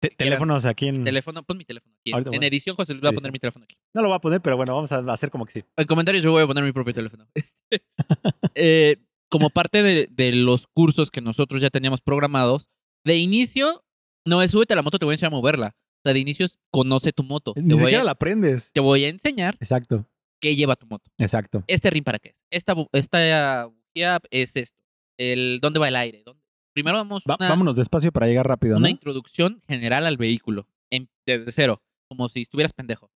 [0.00, 1.02] Te- teléfonos aquí en...
[1.02, 2.12] Teléfono, pon mi teléfono aquí.
[2.12, 3.74] Ahorita, en edición, José Luis va a poner mi teléfono aquí.
[3.94, 5.64] No lo voy a poner, pero bueno, vamos a hacer como que sí.
[5.76, 7.26] En comentarios yo voy a poner mi propio teléfono.
[7.34, 7.84] Este,
[8.54, 8.96] eh,
[9.30, 12.68] como parte de, de los cursos que nosotros ya teníamos programados,
[13.04, 13.82] de inicio,
[14.26, 15.74] no es súbete a la moto, te voy a enseñar a moverla.
[16.12, 17.52] De inicio es conoce tu moto.
[17.54, 18.70] Te Ni voy, siquiera a, la aprendes.
[18.72, 20.06] te voy a enseñar Exacto,
[20.40, 21.10] qué lleva tu moto.
[21.18, 21.64] exacto.
[21.66, 22.36] Este ring para qué es.
[22.50, 24.82] Esta, esta bujía es esto.
[25.18, 26.22] El, ¿Dónde va el aire?
[26.24, 26.42] ¿Dónde?
[26.74, 28.90] Primero vamos Va- una, vámonos despacio para llegar rápido, una ¿no?
[28.90, 30.68] introducción general al vehículo.
[30.90, 31.82] en- desde cero.
[32.08, 33.10] Como si estuvieras pendejo.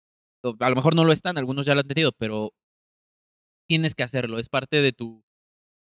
[0.61, 2.53] A lo mejor no lo están, algunos ya lo han tenido, pero
[3.69, 4.39] tienes que hacerlo.
[4.39, 5.25] Es parte de tu.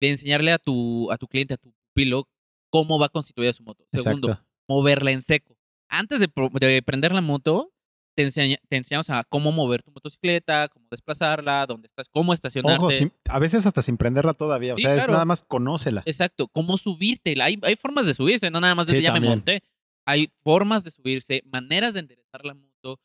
[0.01, 2.29] de enseñarle a tu, a tu cliente, a tu pupilo,
[2.71, 3.87] cómo va constituida su moto.
[3.93, 4.39] Segundo,
[4.69, 5.56] moverla en seco.
[5.89, 6.29] Antes de,
[6.61, 7.73] de prender la moto,
[8.17, 12.79] te, enseña- te enseñamos a cómo mover tu motocicleta, cómo desplazarla, dónde estás, cómo estacionarte.
[12.83, 14.75] Ojo, sin- a veces hasta sin prenderla todavía.
[14.75, 16.03] O Sí, sea, es nada más conócela.
[16.07, 17.35] Exacto, cómo subirte.
[17.41, 19.63] Hay, hay formas de subirse, no nada más de Sí, ya me monté.
[20.07, 23.01] Hay formas de subirse, maneras de enderezar la moto,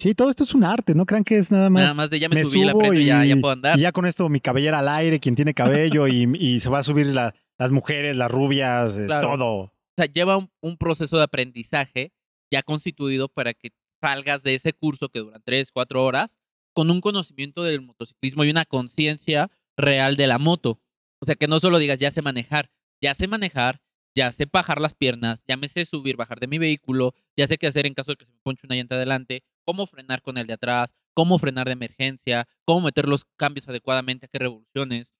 [0.00, 1.82] Sí, todo esto es un arte, no crean que es nada más.
[1.82, 3.76] nada más de ya me, me subí, la prendo y ya, puedo andar.
[3.76, 6.78] Y ya con esto mi cabellera al aire, quien tiene cabello, y, y se va
[6.78, 9.72] a subir la- las mujeres, las rubias, eh, todo.
[9.98, 12.12] Sea, lleva un, proceso de aprendizaje
[12.52, 16.36] ya constituido para que salgas de ese curso que dura tres, cuatro horas
[16.72, 20.80] con un conocimiento del motociclismo y una conciencia real de la moto.
[21.20, 22.70] O sea, que no solo digas, ya sé manejar,
[23.02, 23.80] ya sé manejar,
[24.14, 27.58] ya sé bajar las piernas, ya me sé subir, bajar de mi vehículo, ya sé
[27.58, 30.38] qué hacer en caso de que se me ponche una llanta adelante, cómo frenar con
[30.38, 35.12] el de atrás, cómo frenar de emergencia, cómo meter los cambios adecuadamente a qué revoluciones.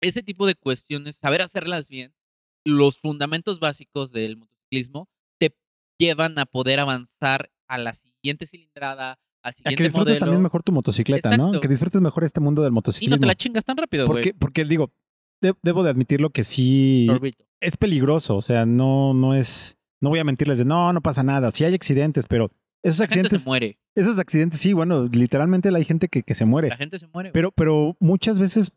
[0.00, 2.14] Ese tipo de cuestiones, saber hacerlas bien,
[2.66, 5.54] los fundamentos básicos del motociclismo te
[5.98, 10.18] llevan a poder avanzar a la siguiente cilindrada, al A siguiente que disfrutes modelo.
[10.26, 11.60] también mejor tu motocicleta, ¿no?
[11.60, 13.18] Que disfrutes mejor este mundo del y no motociclismo.
[13.20, 14.22] te la chingas tan rápido, güey.
[14.24, 14.92] porque, porque digo,
[15.40, 17.44] de- debo de admitirlo que sí Sorbito.
[17.60, 18.36] es peligroso.
[18.36, 19.76] O sea, no, no es.
[20.02, 21.50] No voy a mentirles de no, no pasa nada.
[21.50, 22.50] Sí hay accidentes, pero
[22.82, 23.78] esos La gente accidentes, se muere.
[23.94, 26.68] esos accidentes, sí, bueno, literalmente hay gente que, que se muere.
[26.68, 27.28] La gente se muere.
[27.28, 27.32] güey.
[27.34, 28.70] Pero, pero muchas veces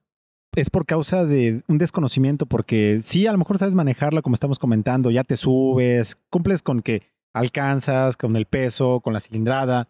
[0.56, 4.60] es por causa de un desconocimiento, porque sí, a lo mejor sabes manejarla como estamos
[4.60, 9.90] comentando, ya te subes, cumples con que alcanzas, con el peso, con la cilindrada,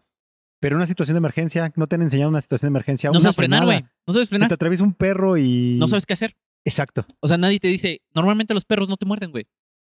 [0.60, 3.20] pero una situación de emergencia, no te han enseñado una situación de emergencia, no una
[3.20, 3.84] sabes frenar, güey.
[4.06, 4.48] No sabes frenar.
[4.48, 5.76] te atraviesa un perro y...
[5.78, 6.36] No sabes qué hacer.
[6.64, 7.06] Exacto.
[7.20, 9.46] O sea, nadie te dice, normalmente los perros no te muerden, güey.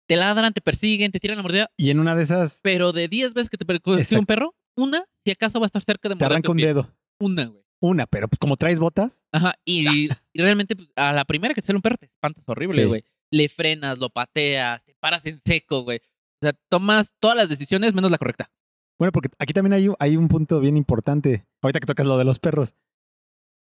[0.08, 3.08] Te ladran, te persiguen, te tiran la mordida, Y en una de esas pero de
[3.08, 6.16] 10 veces que te persigue un perro, una, si acaso va a estar cerca de
[6.16, 6.68] te morderte arranca un pie.
[6.68, 6.92] dedo.
[7.20, 7.65] Una, güey.
[7.82, 11.62] Una, pero pues como traes botas, Ajá, y, y realmente pues, a la primera que
[11.62, 12.86] te sale un perro te espantas horrible, Sí.
[12.88, 13.04] güey.
[13.32, 15.98] Le frenas, lo pateas, te paras en seco, güey.
[15.98, 18.50] O sea, tomas todas las decisiones menos la correcta.
[18.98, 21.46] Bueno, porque aquí también hay, un- hay un punto bien importante.
[21.62, 22.76] Ahorita que tocas lo de los perros.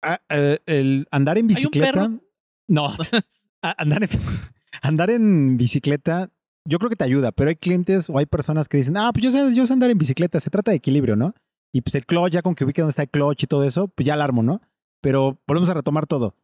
[0.03, 1.93] Ah, eh, el andar en un bicicleta.
[1.93, 2.21] perro?
[2.69, 2.95] No.
[3.63, 4.09] andar, en,
[4.83, 6.31] andar en bicicleta,
[6.65, 9.23] yo creo que te ayuda, pero hay clientes o hay personas que dicen, ah, pues
[9.25, 11.35] yo sé, yo sé andar en bicicleta, se trata de equilibrio, ¿no?
[11.73, 13.89] Y pues el clutch, ya con que ubique dónde está el clutch y todo eso,
[13.89, 14.61] pues ya alarmo, ¿no?
[15.01, 16.35] Pero volvemos a retomar todo.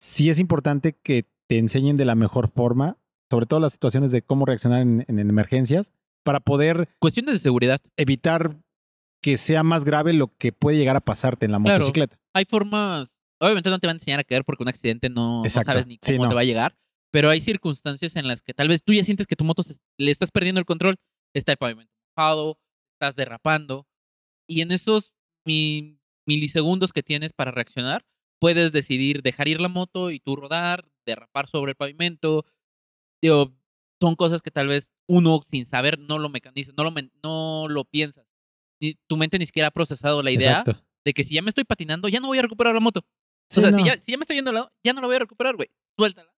[0.00, 2.96] Sí es importante que te enseñen de la mejor forma,
[3.30, 5.92] sobre todo las situaciones de cómo reaccionar en- en emergencias,
[6.24, 7.80] para poder Cuestiones de seguridad.
[7.96, 8.56] evitar
[9.22, 11.78] que sea más grave lo que puede llegar a pasarte en la Claro.
[11.80, 12.18] motocicleta.
[12.34, 13.12] Hay formas.
[13.38, 15.98] Obviamente no te van a enseñar a caer porque un accidente no, no sabes ni
[16.00, 16.28] Sí, cómo no.
[16.30, 16.76] te va a llegar.
[17.12, 19.76] Pero hay circunstancias en las que tal vez tú ya sientes que tu moto se-
[19.98, 20.96] le estás perdiendo el control.
[21.34, 22.58] Está el pavimento mojado,
[22.94, 23.86] estás derrapando.
[24.50, 25.12] Y en esos
[25.46, 28.04] mi- milisegundos que tienes para reaccionar,
[28.40, 32.44] puedes decidir dejar ir la moto y tú rodar, derrapar sobre el pavimento.
[33.22, 33.54] Digo,
[34.00, 37.84] son cosas que tal vez uno sin saber no lo mecaniza, no lo, no lo
[37.84, 38.26] piensas.
[38.80, 40.82] Ni- tu mente ni siquiera ha procesado la idea Exacto.
[41.04, 43.04] de que si ya me estoy patinando, ya no voy a recuperar la moto.
[43.50, 43.76] Sí, o sea, no.
[43.78, 45.56] si, ya, si ya me estoy yendo al lado, ya no la voy a recuperar,
[45.56, 45.68] güey.
[45.98, 46.32] Suéltala.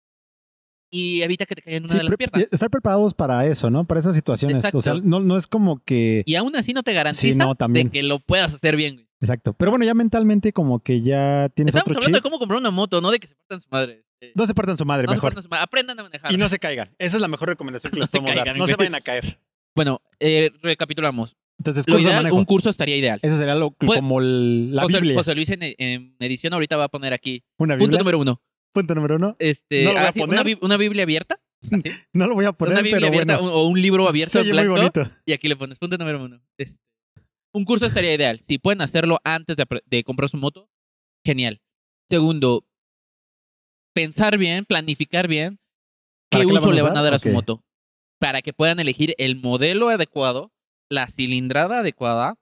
[0.90, 2.48] Y evita que te caiga en una Sí, de las piernas.
[2.50, 3.84] estar preparados para eso, ¿no?
[3.84, 4.74] Para esas situaciones.
[4.74, 6.22] O sea, no, no es como que...
[6.26, 7.86] Y aún así no te garantiza no, también.
[7.88, 9.06] de que lo puedas hacer bien, güey.
[9.20, 9.52] Exacto.
[9.52, 12.24] Pero bueno, ya mentalmente como que ya tienes Estamos otro hablando chip.
[12.24, 14.02] de cómo comprar una moto, no de que se partan su madre.
[14.20, 15.28] este, No se partan su madre, no se mejor.
[15.30, 15.62] partan su madre.
[15.64, 16.32] Aprendan a manejar.
[16.32, 16.88] Y no se caigan.
[16.98, 18.56] Esa es la mejor recomendación que les se podemos dar.
[18.56, 19.38] No se vayan a caer.
[19.76, 21.36] Bueno, eh, recapitulamos.
[21.58, 23.20] Entonces, Lo cursos de ideal, un curso estaría ideal.
[23.22, 25.14] Eso sería lo, Puede- como el- la José, Biblia.
[25.18, 27.44] José Luis en, en edición ahorita va a poner aquí.
[27.58, 27.98] Una Punto Biblia.
[27.98, 28.40] número uno.
[28.72, 29.36] Punto número uno.
[29.38, 30.20] Este, No lo voy a así,
[30.60, 31.40] una, Biblia abierta.
[31.62, 33.52] así, No lo voy a poner, una Biblia pero abierta bueno.
[33.52, 35.10] un- o un libro abierto muy bonito.
[35.26, 36.40] Y aquí le pones punto número uno.
[36.58, 36.80] Este,
[37.52, 38.38] un curso estaría ideal.
[38.40, 40.68] Si pueden hacerlo antes de, comprar su moto,
[41.24, 41.60] genial.
[42.08, 42.64] Segundo,
[43.94, 45.58] pensar bien, planificar bien
[46.30, 47.62] ¿Para qué uso van le van a dar a su moto.
[48.20, 50.52] Para que puedan elegir el modelo adecuado,
[50.88, 52.36] la cilindrada adecuada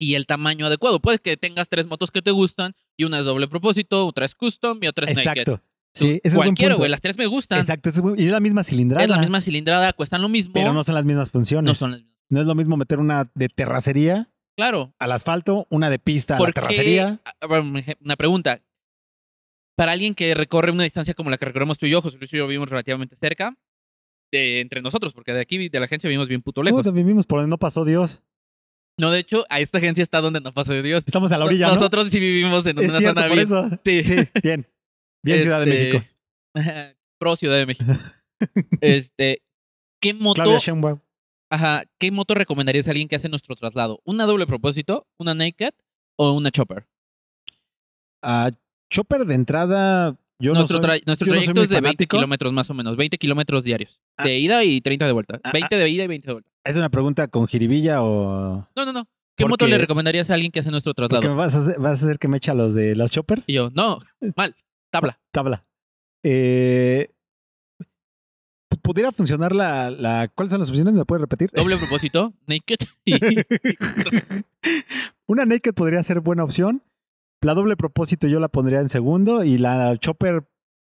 [0.00, 0.98] y el tamaño adecuado.
[1.00, 4.34] Puede que tengas tres motos que te gustan y una es doble propósito, otra es
[4.34, 5.42] custom y otra es naked.
[5.42, 5.62] Exacto.
[5.92, 6.88] Sí, ese Cualquiera, güey.
[6.90, 7.58] Las tres me gustan.
[7.60, 7.88] Exacto.
[7.90, 9.04] es y es la misma cilindrada.
[9.04, 10.54] Es la misma cilindrada, cuestan lo mismo.
[10.54, 11.68] Pero no son las mismas funciones.
[11.68, 14.94] no son las mismas No es lo mismo meter una de terracería Claro.
[14.98, 17.20] al asfalto, una de pista a la ¿Por qué- terracería.
[17.24, 18.60] a- a ver, un eje- Una pregunta.
[19.76, 22.32] Para alguien que recorre una distancia como la que recorremos tú y yo, José Luis
[22.32, 23.56] y yo vivimos relativamente cerca,
[24.32, 26.82] de entre nosotros, porque de aquí, de la agencia, vivimos bien puto lejos.
[26.82, 28.20] Puta, vivimos por donde no pasó Dios.
[29.00, 31.02] No, de hecho, a esta agencia está donde no pasó Dios.
[31.06, 31.74] Estamos a la orilla, ¿no?
[31.74, 33.46] Nosotros sí vivimos en Es una cierto, zona por bien.
[33.46, 33.68] eso.
[33.84, 34.04] Sí.
[34.04, 34.66] Sí, bien.
[35.24, 36.14] Bien Ciudad de Este, México.
[37.18, 37.92] Pro Ciudad de México.
[38.80, 39.42] este,
[40.00, 40.42] ¿qué moto,
[41.50, 44.00] ajá, qué moto recomendarías a alguien que hace nuestro traslado?
[44.04, 45.72] ¿Una doble propósito, una naked
[46.16, 46.86] o una chopper?
[48.22, 48.50] Ah,
[48.92, 51.74] Chopper de entrada, yo nuestro no soy, tra- nuestro yo no soy trayecto es de
[51.76, 52.16] 20 fanático.
[52.16, 54.00] kilómetros más o menos, 20 kilómetros diarios.
[54.16, 54.24] Ah.
[54.24, 55.40] De ida y 30 de vuelta.
[55.44, 56.49] Ah, 20 de ida y 20 de vuelta.
[56.64, 58.68] ¿Es una pregunta con jiribilla o...?
[58.76, 59.08] No, no, no.
[59.36, 61.34] ¿Qué moto le recomendarías a alguien que hace nuestro me traslado?
[61.34, 63.44] vas a, hacer, vas a hacer que me echa los de los choppers.
[63.46, 64.00] Y yo, no,
[64.36, 64.54] mal,
[64.90, 65.18] tabla.
[65.32, 65.64] Tabla.
[66.22, 67.08] Eh,
[68.82, 70.28] ¿Pudiera funcionar la, la...
[70.34, 70.94] ¿Cuáles son las opciones?
[70.94, 71.50] ¿Me puedes repetir?
[71.52, 72.78] Doble propósito, naked.
[73.04, 73.14] y-
[75.26, 76.82] Una naked podría ser buena opción.
[77.40, 79.44] La doble propósito yo la pondría en segundo.
[79.44, 80.44] Y la chopper...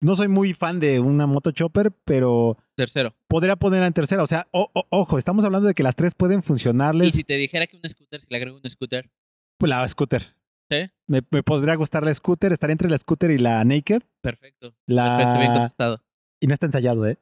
[0.01, 3.15] No soy muy fan de una moto chopper, pero Tercero.
[3.27, 4.23] podría ponerla en tercera.
[4.23, 7.13] O sea, o- o- ojo, estamos hablando de que las tres pueden Y funcionarles.
[7.13, 9.11] si te dijera que un scooter, si le agrego un scooter,
[9.59, 10.35] Pues la scooter.
[10.71, 10.89] ¿sí?
[11.07, 12.51] Me, me podría gustar la scooter.
[12.51, 14.01] Estaría entre la scooter y la naked.
[14.21, 14.73] Perfecto.
[14.87, 15.17] La...
[15.17, 16.01] Perfecto, bien contestado.
[16.41, 17.17] Y no está ensayado, ¿eh?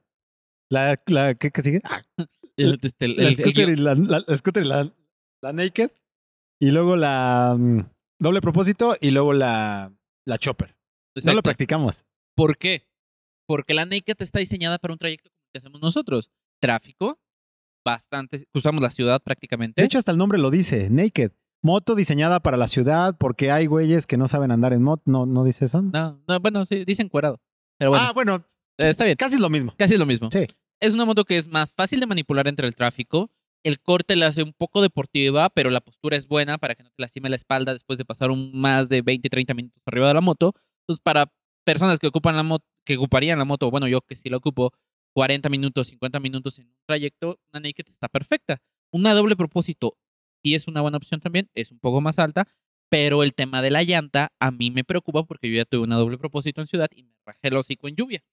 [0.70, 1.82] La, la ¿qué, qué sigue?
[1.84, 2.02] Ah,
[2.58, 4.94] El, este, el- la, scooter y la, la- la scooter y la,
[5.44, 5.92] la naked.
[6.62, 7.80] Y luego la mm,
[8.20, 9.92] doble propósito y luego la,
[10.26, 10.76] la chopper.
[11.24, 12.06] No lo practicamos.
[12.36, 12.88] ¿Por qué?
[13.48, 16.30] Porque la Naked está diseñada para un trayecto que hacemos nosotros.
[16.60, 17.20] Tráfico,
[17.86, 19.82] bastante, cruzamos la ciudad prácticamente.
[19.82, 21.32] De hecho, hasta el nombre lo dice, naked.
[21.64, 25.04] Moto diseñada para la ciudad porque hay güeyes que no saben andar en moto.
[25.06, 25.82] No, no dice eso.
[25.82, 27.40] no, no, bueno, sí, dicen cuerado.
[27.78, 28.46] Pero bueno, ah, bueno,
[28.80, 29.16] eh, está bien.
[29.16, 29.74] casi lo mismo.
[29.78, 30.30] Casi es lo mismo.
[30.32, 30.48] Sí.
[30.80, 33.30] Es una moto que es más fácil de manipular entre el tráfico.
[33.64, 36.90] El corte la hace un poco deportiva, pero la postura es buena para que no
[36.90, 40.16] te lastime la espalda después de pasar un más de 20, 30 minutos arriba de
[40.16, 40.56] la moto.
[40.82, 41.32] Entonces, para
[41.64, 44.74] personas que ocupan la moto, que ocuparían la moto, bueno, yo que sí la ocupo,
[45.14, 48.62] 40 minutos, 50 minutos en un trayecto, una Naked está perfecta.
[48.92, 49.98] Una doble propósito
[50.44, 52.48] sí es una buena opción también, es un poco más alta,
[52.90, 55.96] pero el tema de la llanta a mí me preocupa porque yo ya tuve una
[55.98, 58.24] doble propósito en ciudad y me rajé el hocico en lluvia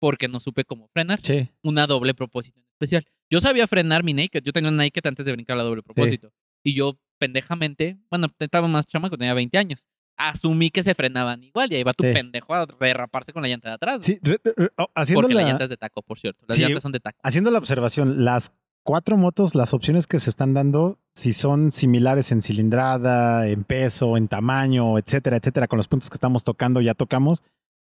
[0.00, 1.48] porque no supe cómo frenar Sí.
[1.62, 3.06] una doble propósito en especial.
[3.30, 6.32] Yo sabía frenar mi naked, yo tenía una naked antes de brincar la doble propósito.
[6.64, 9.86] Y yo pendejamente, bueno, estaba más chamaco, tenía 20 años.
[10.16, 12.12] Asumí que se frenaban igual y ahí va tu Sí.
[12.12, 14.04] pendejo a derraparse con la llanta de atrás.
[14.04, 16.44] Sí, re- re- oh, haciendo, porque la la, llanta es de taco, por cierto.
[16.46, 16.62] Las Sí.
[16.62, 17.18] llantas son de taco.
[17.22, 18.52] haciendo la observación, las
[18.84, 24.16] cuatro motos, las opciones que se están dando, si son similares en cilindrada, en peso,
[24.16, 27.42] en tamaño, etcétera, etcétera, con los puntos que estamos tocando, ya tocamos,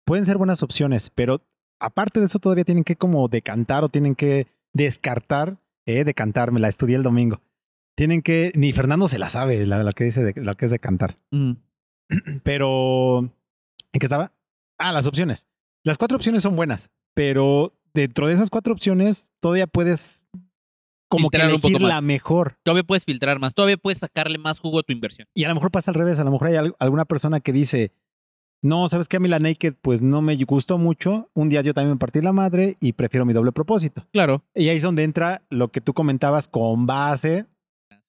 [0.05, 1.41] pueden ser buenas opciones, pero
[1.81, 5.57] aparte de eso todavía tienen que como decantar o tienen que descartar,
[5.87, 7.41] eh, decantar, me la estudié el domingo.
[7.97, 10.71] Tienen que, ni Fernando se la sabe, la, la que dice de, lo que es
[10.71, 11.17] decantar.
[11.31, 11.53] Mm.
[12.43, 14.33] Pero, ¿en qué estaba?
[14.79, 15.47] Ah, las opciones.
[15.85, 20.25] Las cuatro opciones son buenas, pero dentro de esas cuatro opciones todavía puedes
[21.09, 22.57] como que Filtrar elegir la mejor.
[22.65, 25.29] Todavía puedes filtrar más, todavía puedes sacarle más jugo a tu inversión.
[25.35, 27.53] Y a lo mejor pasa al revés, a lo mejor hay al- alguna persona que
[27.53, 27.93] dice,
[28.63, 29.19] no, ¿sabes qué?
[29.19, 32.23] A mí la Naked pues no me gustó mucho, un día yo también me partí
[32.23, 34.07] la madre y prefiero mi doble propósito.
[34.11, 34.43] Claro.
[34.55, 37.45] Y ahí es donde entra lo que tú comentabas con base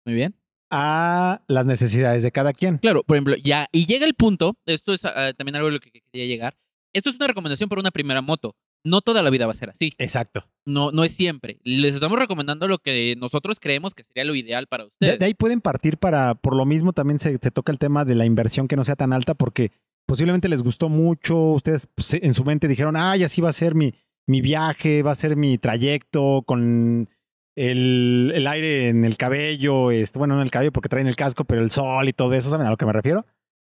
[0.06, 0.34] Muy bien.
[0.70, 2.78] A las necesidades de cada quien.
[2.78, 5.80] Claro, por ejemplo, ya, y llega el punto, esto es ah, también algo a lo
[5.80, 6.58] que quería llegar.
[6.94, 8.56] Esto es una recomendación para una primera moto.
[8.84, 9.90] No toda la vida va a ser así.
[9.98, 10.48] Exacto.
[10.64, 11.60] No, no es siempre.
[11.64, 15.20] Les estamos recomendando lo que nosotros creemos que sería lo ideal para De, ustedes.
[15.20, 18.14] de ahí pueden partir para, por lo mismo también se, se toca el tema de
[18.16, 19.72] la inversión que no sea tan alta porque
[20.06, 23.74] posiblemente les gustó mucho, ustedes pues, en su mente dijeron, ay, así va a ser
[23.74, 23.96] mi,
[24.28, 27.10] mi viaje, va a ser mi trayecto con
[27.56, 31.16] el, el aire en el cabello, este, bueno, no en el cabello porque traen el
[31.16, 33.26] casco, pero el sol y todo eso, ¿saben a lo que me refiero?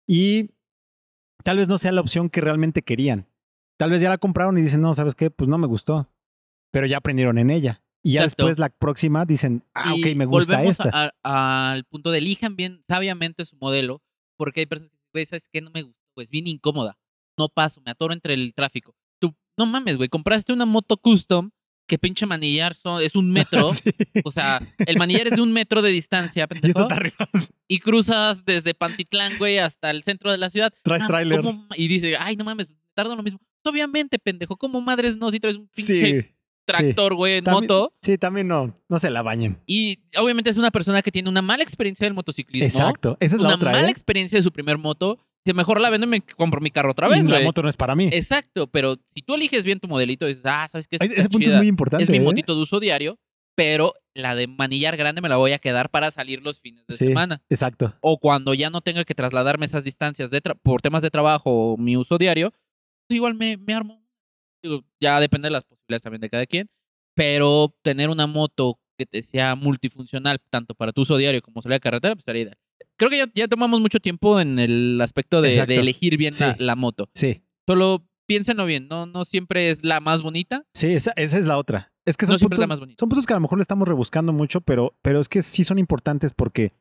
[0.07, 0.51] Y
[1.43, 3.27] tal vez no sea la opción que realmente querían.
[3.77, 5.31] Tal vez ya la compraron y dicen, no, ¿sabes qué?
[5.31, 6.07] Pues no me gustó,
[6.71, 7.81] pero ya aprendieron en ella.
[8.03, 8.45] Y ya Exacto.
[8.45, 11.13] después la próxima dicen, ah, Y ok, me gusta esta.
[11.23, 14.01] al punto de elijan bien, sabiamente su modelo,
[14.37, 15.61] porque hay personas que ¿sabes qué?
[15.61, 16.97] No me gusta, pues bien incómoda.
[17.37, 18.95] No paso, me atoro entre el tráfico.
[19.19, 21.51] Tú, no mames, güey, compraste una moto custom
[21.91, 23.73] que pinche manillar son, es un metro.
[23.73, 23.91] Sí.
[24.23, 27.29] O sea, el manillar es de un metro de distancia, Y pendejo, arriba.
[27.67, 30.73] y cruzas desde Pantitlán, güey, hasta el centro de la ciudad.
[30.83, 31.41] Traes Ah, tráiler.
[31.41, 33.39] ¿cómo Y dice, ay, no mames, tarda lo mismo.
[33.65, 36.27] Obviamente, pendejo, como madres no si traes un pinche Sí.
[36.65, 37.93] tractor, güey, en También- moto.
[38.01, 39.59] Sí, también no, no se la bañen.
[39.67, 42.65] Y obviamente es una persona que tiene una mala experiencia del motociclismo.
[42.65, 43.17] Exacto.
[43.19, 43.71] Esa es la Una otra.
[43.71, 43.91] mala ¿eh?
[43.91, 45.19] experiencia de su primer moto.
[45.45, 47.69] Si mejor la vendo y me compro mi carro otra vez, Y la moto no
[47.69, 48.09] es para mí.
[48.11, 50.97] Exacto, pero si tú eliges bien tu modelito dices, ah, ¿sabes qué?
[50.99, 52.03] Ese punto chida, es muy importante.
[52.03, 52.21] es mi ¿eh?
[52.21, 53.17] motito de uso diario.
[53.55, 56.95] pero la de manillar grande me la voy a quedar para salir los fines de
[56.97, 57.07] Sí.
[57.07, 57.41] semana.
[57.49, 57.93] Exacto.
[58.01, 61.73] O cuando ya no tenga que trasladarme esas distancias de tra- por temas de trabajo
[61.73, 64.01] o mi uso diario, pues igual me, me armo.
[64.63, 66.69] Digo, ya depende de las posibilidades también de cada quien,
[67.15, 71.75] pero tener una moto que te sea multifuncional, tanto para tu uso diario como salir
[71.75, 72.57] a carretera, pues estaría ideal.
[72.97, 76.63] Creo que ya, ya tomamos mucho tiempo en el aspecto de, elegir bien la, Sí.
[76.63, 77.09] la moto.
[77.13, 77.43] Sí.
[77.67, 81.57] Solo piénsenlo bien, no, no siempre es la más bonita, Sí, esa, esa es la
[81.57, 81.91] otra.
[82.05, 82.99] Es que son no siempre es la puntos, más bonita.
[82.99, 85.63] son puntos que a lo mejor le estamos rebuscando mucho, pero, pero es que sí
[85.63, 86.73] son importantes porque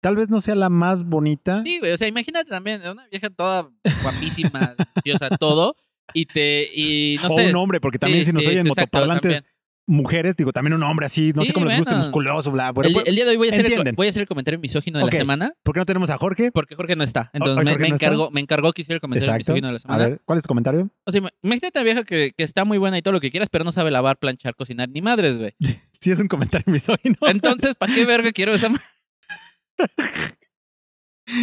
[0.00, 1.62] tal vez no sea la más bonita.
[1.64, 3.70] Sí, güey, o sea, imagínate también una vieja toda
[4.02, 4.74] guapísima,
[5.18, 5.74] sea, todo,
[6.12, 7.48] y te, y no o sé.
[7.48, 9.53] un hombre, porque también Sí, si nos sí, oyen exacto, motoparlantes también.
[9.86, 12.86] Mujeres, digo, también un hombre así, no Sí, sé cómo les guste, musculoso, bla, bla.
[12.86, 13.02] el, bla.
[13.04, 15.04] el día de hoy voy a, hacer el, voy a hacer el comentario misógino de
[15.04, 16.50] la semana, ¿Por qué no tenemos a Jorge?
[16.52, 17.30] porque Jorge no está.
[17.32, 18.06] Entonces me, me no está.
[18.06, 19.52] encargó, me encargó que hiciera el comentario Exacto.
[19.52, 20.08] misógino de la A semana.
[20.08, 20.90] ver, ¿cuál es tu comentario?
[21.04, 23.48] O sea, imagínate a vieja que, que está muy buena y todo lo que quieras,
[23.50, 25.54] pero no sabe lavar, planchar, cocinar, ni madres, güey.
[26.00, 27.16] Sí, es un comentario misógino.
[27.22, 28.68] Entonces, ¿para qué verga quiero esa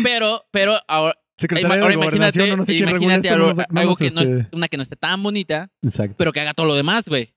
[0.04, 4.48] Pero, pero ahora, Secretaria ahora de Gobernación, imagínate, no sé algo, que no este, es,
[4.52, 6.16] una que no esté tan bonita, Exacto.
[6.18, 7.34] pero que haga todo lo demás, güey.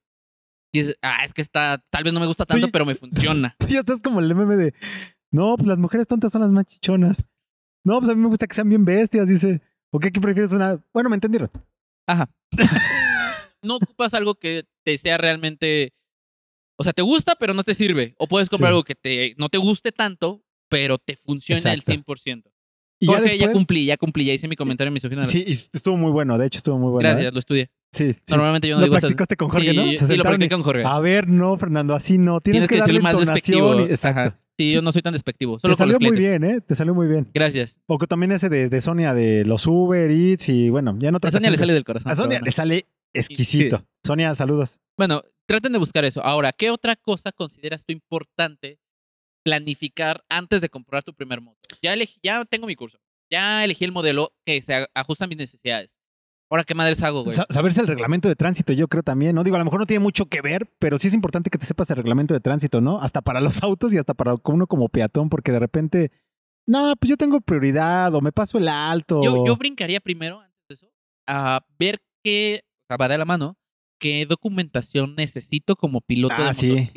[0.74, 2.96] Y dices, ah, es que está, tal vez no me gusta tanto, Tú- pero me
[2.96, 3.54] funciona.
[3.60, 4.74] Tú ya estás como el meme de,
[5.30, 7.24] no, pues las mujeres tontas son las más chichonas.
[7.84, 9.60] No, pues a mí me gusta que sean bien bestias, dice.
[9.92, 10.82] ¿O qué, qué prefieres una?
[10.92, 11.48] Bueno, me entendieron.
[12.08, 12.28] Ajá.
[13.62, 15.92] no ocupas algo que te sea realmente.
[16.76, 18.14] O sea, te gusta, pero no te sirve.
[18.18, 18.72] O puedes comprar Sí.
[18.72, 21.92] algo que te, no te guste tanto, pero te funcione Exacto.
[21.92, 22.50] al 100%.
[23.00, 25.24] Y Jorge, ya cumplí, ya cumplí, ya hice mi comentario misógino.
[25.24, 26.38] Sí, y estuvo muy bueno.
[26.38, 27.08] De hecho, estuvo muy bueno.
[27.08, 27.32] Gracias, ¿eh?
[27.32, 27.70] lo estudié.
[27.92, 28.20] Sí, sí.
[28.30, 29.84] Normalmente yo no lo digo esas- practicaste con Jorge, sí, ¿no?
[29.96, 30.82] Se Sí, lo y, practiqué con Jorge.
[30.84, 32.40] A ver, no, Fernando, así no.
[32.40, 33.80] Tienes, Tienes que darle decirlo más despectivo.
[33.80, 34.20] y- Exacto.
[34.20, 34.38] Ajá.
[34.56, 35.56] Sí, yo no soy tan despectivo.
[35.56, 36.60] Te Solo salió muy bien, ¿eh?
[36.60, 37.28] Te salió muy bien.
[37.34, 37.80] Gracias.
[37.86, 41.28] O que también ese de, de Sonia de los Uber Eats y bueno, ya otra
[41.28, 42.10] A Sonia le sale del corazón.
[42.12, 42.44] A Sonia bueno.
[42.46, 43.84] le sale exquisito.
[44.06, 44.78] Sonia, saludos.
[44.96, 46.24] Bueno, traten de buscar eso.
[46.24, 48.78] Ahora, ¿qué otra cosa consideras tú importante
[49.44, 51.60] planificar antes de comprar tu primer moto?
[51.82, 52.98] Ya elegí, ya tengo mi curso.
[53.30, 55.94] Ya elegí el modelo que se ajusta a mis necesidades.
[56.50, 57.34] Ahora, ¿qué madres hago, güey?
[57.36, 59.42] Sa- saberse el reglamento de tránsito, yo creo también, ¿no?
[59.44, 61.66] Digo, a lo mejor no tiene mucho que ver, pero sí es importante que te
[61.66, 63.00] sepas el reglamento de tránsito, ¿no?
[63.00, 66.10] Hasta para los autos y hasta para uno como peatón, porque de repente,
[66.66, 69.20] no, pues yo tengo prioridad o me paso el alto.
[69.22, 70.92] Yo, yo brincaría primero, antes de eso,
[71.26, 73.56] a ver qué, o sea, va de la mano,
[73.98, 76.90] qué documentación necesito como piloto Ah, de sí.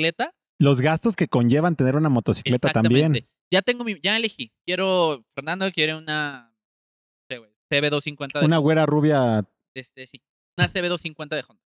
[0.60, 3.28] Los gastos que conllevan tener una motocicleta también.
[3.52, 4.52] Ya tengo mi, ya elegí.
[4.66, 10.22] Quiero, Fernando quiere una, no sé, güey, CB250 de Una güera rubia, este, sí,
[10.58, 11.64] una CB250 de Honda.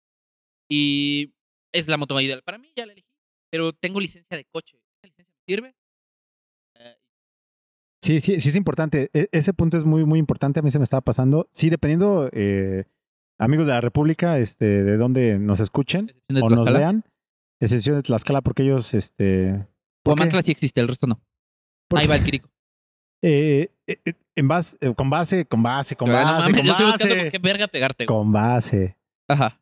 [0.71, 1.35] Y
[1.73, 3.09] es la moto ideal para mí, ya la elegí.
[3.51, 4.79] Pero tengo licencia de coche.
[5.03, 5.75] ¿Esa licencia sirve?
[6.77, 6.97] Eh,
[8.03, 9.11] sí, sí, sí es importante.
[9.13, 10.61] E- ese punto es muy, muy importante.
[10.61, 11.49] A mí se me estaba pasando.
[11.53, 12.85] Sí, dependiendo, eh,
[13.39, 17.05] amigos de la República, este, de dónde nos escuchen de o nos vean,
[17.61, 19.67] excepción de Tlaxcala, porque ellos, este...
[20.07, 21.21] Huamantla sí existe, el resto no.
[21.89, 22.51] ¿Por Ahí va el Quirico.
[23.23, 26.67] Eh, eh, eh, en base, eh, con base, con base, con no base, mames, con
[26.67, 28.05] yo estoy buscando base, qué verga pegarte.
[28.07, 28.99] con base.
[29.29, 29.61] Ajá.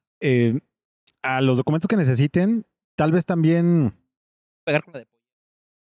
[1.22, 2.64] A los documentos que necesiten,
[2.96, 3.94] tal vez también.
[4.64, 5.22] Pegar con la de pollero.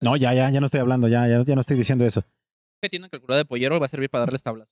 [0.03, 2.23] No, ya, ya, ya no estoy hablando, ya, ya, ya no estoy diciendo eso.
[2.83, 4.69] Que tiene una calculadora de pollero va a servir para darles tablas.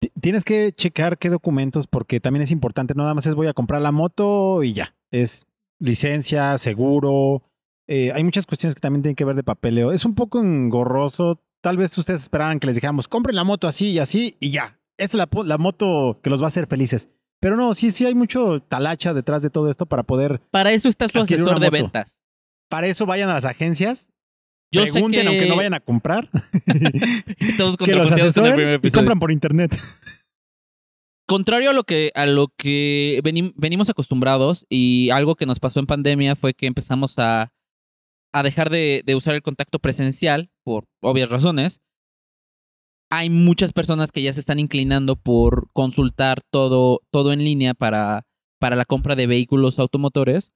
[0.00, 2.92] Ti- Tienes que checar qué documentos, porque también es importante.
[2.94, 4.94] No nada más es voy a comprar la moto y ya.
[5.10, 5.46] Es
[5.82, 7.42] licencia, seguro.
[7.88, 9.92] eh, hay muchas cuestiones que también tienen que ver de papeleo.
[9.92, 11.40] Es un poco engorroso.
[11.60, 14.78] Tal vez ustedes esperaban que les dijéramos, compren la moto así y así y ya.
[14.98, 17.08] Esta es la, moto que los va a hacer felices.
[17.40, 20.40] Pero no, sí, sí hay mucho talacha detrás de todo esto para poder.
[20.50, 22.18] Para eso está su asesor de ventas.
[22.68, 24.08] Para eso vayan a las agencias.
[24.72, 26.30] Yo sé pregunten, que- aunque no vayan a comprar.
[27.58, 29.76] Todos que los asesoren y compran por internet.
[31.26, 35.80] Contrario a lo que, a lo que venim- venimos acostumbrados y algo que nos pasó
[35.80, 37.52] en pandemia fue que empezamos a,
[38.32, 41.80] a dejar de, de usar el contacto presencial por obvias razones.
[43.10, 48.26] Hay muchas personas que ya se están inclinando por consultar todo, todo en línea para,
[48.58, 50.50] para la compra de vehículos automotores.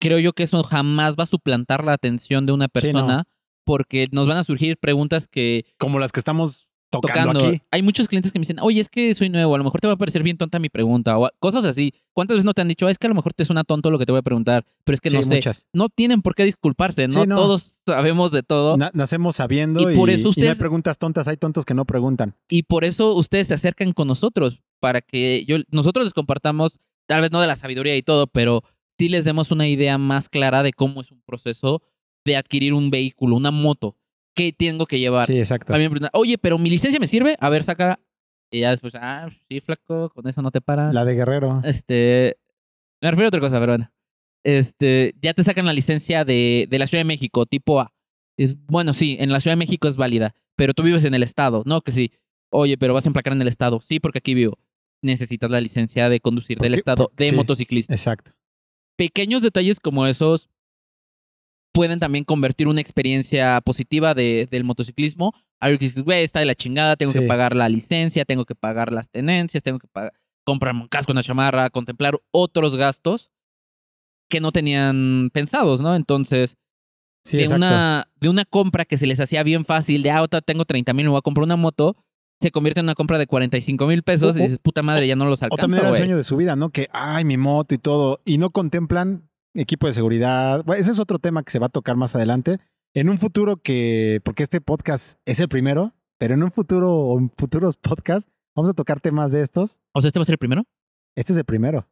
[0.00, 2.72] Creo yo que eso jamás va a suplantar la atención de una Sí, no.
[2.72, 3.24] persona
[3.64, 6.68] porque nos van a surgir preguntas que Como las que estamos
[7.00, 7.58] tocando, tocando.
[7.70, 9.86] Hay muchos clientes que me dicen, oye, es que soy nuevo, a lo mejor te
[9.86, 11.92] va a parecer bien tonta mi pregunta, o cosas así.
[12.12, 13.90] ¿Cuántas veces no te han dicho, "Ah, es que a lo mejor te suena tonto
[13.90, 15.34] lo que te voy a preguntar, pero es que Sí, no sé?
[15.36, 15.66] muchas.
[15.72, 17.36] No tienen por qué disculparse, no, Sí, no.
[17.36, 18.76] todos sabemos de todo.
[18.76, 21.64] Na- nacemos sabiendo Y y, por eso y no hay ustedes- preguntas tontas, hay tontos
[21.64, 22.34] que no preguntan.
[22.48, 27.20] Y por eso ustedes se acercan con nosotros, para que yo, nosotros les compartamos, tal
[27.22, 28.62] vez no de la sabiduría y todo, pero
[28.98, 31.82] sí les demos una idea más clara de cómo es un proceso
[32.24, 33.96] de adquirir un vehículo, una moto.
[34.34, 35.24] ¿Qué tengo que llevar?
[35.26, 35.72] Sí, exacto.
[35.72, 37.36] A mí me preguntan, oye, pero mi licencia me sirve?
[37.40, 38.00] A ver, saca.
[38.50, 40.92] Y ya después, ah, sí, flaco, con eso no te para.
[40.92, 41.60] La de Guerrero.
[41.64, 42.36] Este.
[43.00, 43.90] Me refiero a otra cosa, pero bueno.
[44.44, 47.92] este, ya te sacan la licencia de, de la Ciudad de México, tipo A.
[48.36, 51.22] Es, bueno, sí, en la Ciudad de México es válida, pero tú vives en el
[51.22, 51.80] estado, ¿no?
[51.80, 52.12] Que sí.
[52.50, 53.80] Oye, pero vas a emplacar en el estado.
[53.80, 54.58] Sí, porque aquí vivo.
[55.02, 57.34] Necesitas la licencia de conducir del estado de sí.
[57.36, 57.92] motociclista.
[57.92, 58.32] Exacto.
[58.96, 60.48] Pequeños detalles como esos
[61.74, 65.32] pueden también convertir una experiencia positiva de, del motociclismo.
[65.60, 67.18] Algo que dices, güey, está de la chingada, tengo Sí.
[67.18, 70.12] que pagar la licencia, tengo que pagar las tenencias, tengo que pagar,
[70.44, 73.30] comprarme un casco, una chamarra, contemplar otros gastos
[74.30, 75.96] que no tenían pensados, ¿no?
[75.96, 76.56] Entonces,
[77.26, 77.64] Sí, de, exacto.
[77.66, 80.92] una, de una compra que se les hacía bien fácil, de, ah, ahorita tengo 30
[80.92, 81.96] mil, me voy a comprar una moto,
[82.40, 85.16] se convierte en una compra de 45 mil pesos O- y dices, puta madre, ya
[85.16, 86.70] no los O alcanzo, también era el sueño de su vida, ¿no?
[86.70, 88.20] Que, ay, mi moto y todo.
[88.26, 90.64] Y no contemplan equipo de seguridad.
[90.64, 92.58] Bueno, ese es otro tema que se va a tocar más adelante.
[92.94, 97.18] En un futuro que, porque este podcast es el primero, pero en un futuro o
[97.18, 99.80] en futuros podcasts vamos a tocar temas de estos.
[99.92, 100.64] O sea, ¿este va a ser el primero?
[101.16, 101.88] Este es el primero.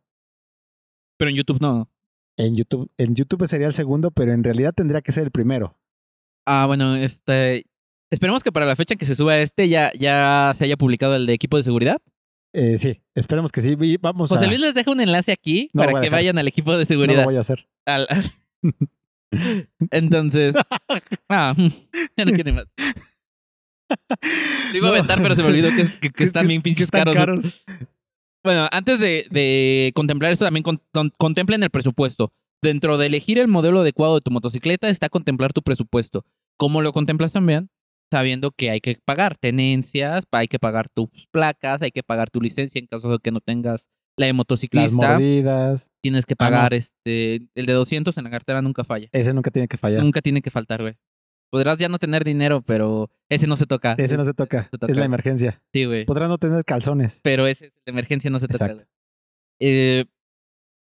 [1.19, 1.89] Pero en YouTube no.
[2.37, 5.77] En YouTube, en YouTube sería el segundo, pero en realidad tendría que ser el primero.
[6.47, 7.67] Ah, bueno, este.
[8.11, 11.17] Esperemos que para la fecha en que se suba este ya, ya se haya publicado
[11.17, 11.99] el de equipo de seguridad.
[12.55, 13.77] Eh, sí, esperemos que sí.
[13.81, 14.49] Y vamos José a...
[14.49, 16.19] Luis les deja un enlace aquí No para que dejar.
[16.19, 17.25] vayan al equipo de no lo seguridad.
[17.25, 17.67] voy a hacer.
[17.87, 18.07] Al-
[19.91, 20.55] Entonces.
[21.29, 21.55] ah,
[22.17, 22.67] ya no quiere más.
[24.73, 24.97] Lo iba a No.
[24.97, 27.15] aventar, pero se me olvidó que, que- que están bien pinches están caros.
[27.15, 27.65] caros.
[28.45, 32.33] Bueno, antes de, de contemplar esto, también con- con- contemplen el presupuesto.
[32.63, 36.25] Dentro de elegir el modelo adecuado de tu motocicleta está contemplar tu presupuesto.
[36.57, 37.71] ¿Cómo lo contemplas también?
[38.13, 42.41] Sabiendo que hay que pagar tenencias, hay que pagar tus placas, hay que pagar tu
[42.43, 43.89] licencia en caso de que no tengas
[44.19, 45.13] la de Las motociclista.
[45.13, 45.91] mordidas.
[46.03, 46.51] Tienes que Ah, no.
[46.51, 49.09] pagar este el de 200 en la cartera nunca falla.
[49.13, 50.03] Ese nunca tiene que fallar.
[50.03, 50.95] Nunca tiene que faltar, güey.
[51.51, 53.95] Podrás ya no tener dinero, pero ese no se toca.
[53.99, 54.69] Ese no se toca.
[54.71, 54.93] Se toca.
[54.93, 55.63] Es la emergencia.
[55.73, 56.05] Sí, güey.
[56.05, 57.21] Podrás no tener calzones.
[57.23, 58.67] pero ese de emergencia no se toca.
[58.67, 58.85] Exacto.
[58.85, 58.89] güey.
[59.61, 60.05] Eh,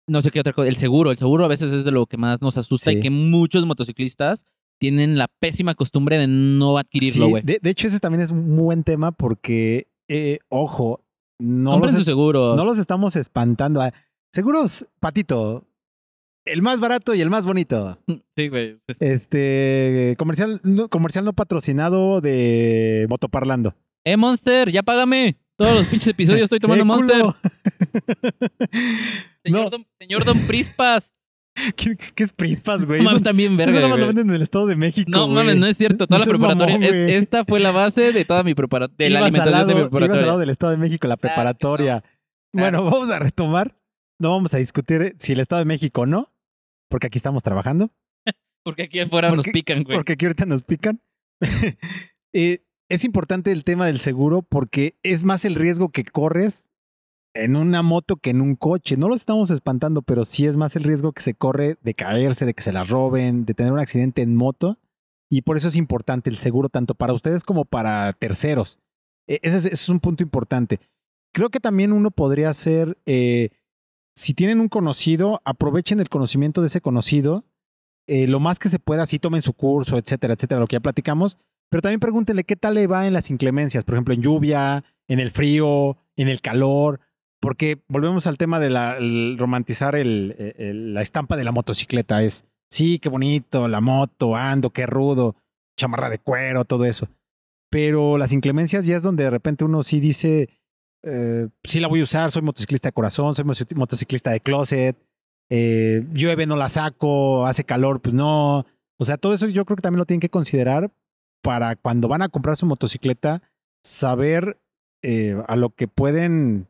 [0.07, 0.67] no sé qué otra cosa.
[0.67, 1.11] El seguro.
[1.11, 2.97] El seguro a veces es de lo que más nos asusta Sí.
[2.97, 4.45] y que muchos motociclistas
[4.79, 7.43] tienen la pésima costumbre de no adquirirlo, Sí, güey.
[7.43, 11.03] de, de hecho, ese también es un buen tema porque, eh, ojo,
[11.39, 12.57] no Compren los, sus seguros.
[12.57, 13.81] no los estamos espantando.
[14.33, 15.65] Seguros, Patito,
[16.45, 17.97] el más barato y el más bonito.
[18.35, 18.79] Sí, güey.
[18.99, 23.75] Este, comercial no, comercial no patrocinado de Motoparlando.
[24.05, 25.37] Eh, Monster, ya págame.
[25.57, 27.21] Todos los pinches episodios estoy tomando ¡Eh, Monster.
[29.43, 29.69] Señor, No.
[29.69, 31.13] don, señor Don Prispas.
[31.75, 32.99] ¿Qué, qué es Prispas, güey?
[32.99, 35.09] No mames, Eso- también eso verga, nada más lo venden en el Estado de México,
[35.11, 35.59] No mames, güey.
[35.59, 36.07] no es cierto.
[36.07, 36.75] Toda No la preparatoria.
[36.79, 39.07] mamón, es- esta fue la base de toda mi preparatoria.
[39.07, 40.25] De la Ibas al alimentación de mi lado- ibas al preparatoria.
[40.27, 41.33] lado del Estado de México, la Claro que no.
[41.35, 42.03] preparatoria.
[42.53, 43.75] Bueno, vamos a retomar.
[44.19, 46.31] No vamos a discutir si el Estado de México o no,
[46.89, 47.91] porque aquí estamos trabajando,
[48.65, 49.97] Porque aquí afuera nos Porque- pican, güey.
[49.97, 50.99] porque aquí ahorita nos pican.
[52.33, 56.68] Eh, es importante el tema del seguro porque es más el riesgo que corres
[57.43, 58.97] en una moto que en un coche.
[58.97, 62.45] No lo estamos espantando, pero sí es más el riesgo que se corre de caerse,
[62.45, 64.77] de que se la roben, de tener un accidente en moto.
[65.29, 68.79] Y por eso es importante el seguro tanto para ustedes como para terceros.
[69.27, 70.79] E- Ese es, ese es un punto importante.
[71.33, 73.49] Creo que también uno podría hacer, eh,
[74.15, 77.43] si tienen un conocido, aprovechen el conocimiento de ese conocido,
[78.07, 80.79] eh, lo más que se pueda, si tomen su curso, etcétera, etcétera, lo que ya
[80.79, 81.37] platicamos,
[81.69, 85.19] pero también pregúntenle qué tal le va en las inclemencias, por ejemplo, en lluvia, en
[85.19, 86.99] el frío, en el calor,
[87.39, 92.21] porque volvemos al tema de la, el romantizar el- el- la estampa de la motocicleta,
[92.23, 95.35] es, sí, qué bonito, la moto, ando, qué rudo,
[95.77, 97.07] chamarra de cuero, todo eso.
[97.71, 100.49] Pero las inclemencias ya es donde de repente uno sí dice,
[101.03, 104.97] eh, sí la voy a usar, soy motociclista de corazón, soy motociclista de closet,
[105.51, 108.65] eh, llueve, no la saco, hace calor, pues no.
[108.97, 110.91] O sea, todo eso yo creo que también lo tienen que considerar
[111.41, 113.41] para cuando van a comprar su motocicleta,
[113.83, 114.57] saber
[115.01, 116.67] eh, a lo que pueden,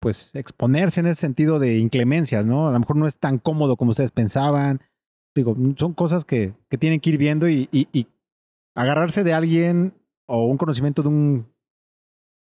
[0.00, 2.68] pues, exponerse en ese sentido de inclemencias, ¿no?
[2.68, 4.80] A lo mejor no es tan cómodo como ustedes pensaban.
[5.34, 8.06] Digo, son cosas que, que tienen que ir viendo y, y- y
[8.76, 9.92] agarrarse de alguien
[10.26, 11.46] o un conocimiento de un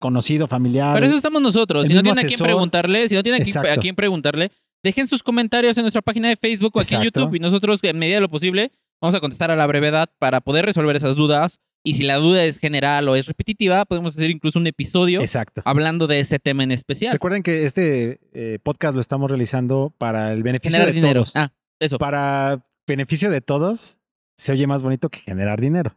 [0.00, 0.94] conocido, familiar.
[0.94, 1.86] Pero eso estamos nosotros.
[1.86, 3.80] Si no tienen a quién preguntarle, si no tienen a quién- a Exacto.
[3.80, 4.50] quién preguntarle,
[4.82, 7.20] dejen sus comentarios en nuestra página de Facebook o aquí en Exacto.
[7.22, 10.40] YouTube y nosotros, en medida de lo posible, vamos a contestar a la brevedad para
[10.40, 11.58] poder resolver esas dudas.
[11.86, 15.62] Y si la duda es general o es repetitiva, podemos hacer incluso un episodio Exacto.
[15.64, 17.12] hablando de ese tema en especial.
[17.12, 21.20] Recuerden que este eh, podcast lo estamos realizando para el beneficio Generar de dinero.
[21.20, 21.36] todos.
[21.36, 24.00] Ah, eso, Para beneficio de todos,
[24.36, 25.96] se oye más bonito que generar dinero.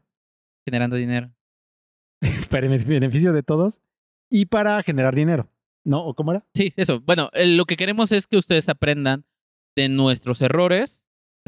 [0.64, 1.32] generando dinero.
[2.52, 3.82] para el beneficio de todos
[4.30, 5.50] y para generar dinero.
[5.84, 6.06] ¿No?
[6.06, 6.46] ¿O cómo era?
[6.54, 7.02] Sí, eso.
[7.02, 9.26] Bueno, eh, lo que queremos es que ustedes aprendan
[9.76, 10.99] de nuestros errores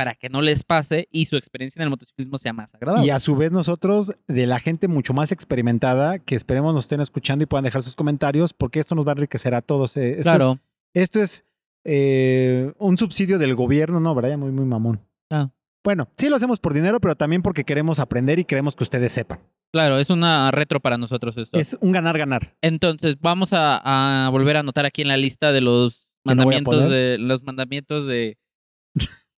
[0.01, 3.05] para que no les pase y su experiencia en el motociclismo sea más agradable.
[3.05, 7.01] Y a su vez nosotros, de la gente mucho más experimentada, que esperemos nos estén
[7.01, 9.95] escuchando y puedan dejar sus comentarios, porque esto nos va a enriquecer a todos.
[9.97, 10.59] eh, Esto, claro.
[10.91, 11.45] es, esto es
[11.83, 14.31] eh, un subsidio del gobierno, no, ¿verdad?
[14.31, 15.01] Ya Muy, muy mamón.
[15.29, 15.51] Ah.
[15.83, 19.11] Bueno, sí lo hacemos por dinero, pero también porque queremos aprender y queremos que ustedes
[19.11, 19.39] sepan.
[19.71, 21.59] Claro, es una retro para nosotros esto.
[21.59, 22.55] Es un ganar-ganar.
[22.63, 27.17] Entonces, vamos a, a volver a anotar aquí en la lista de los mandamientos de
[27.19, 28.39] los mandamientos de,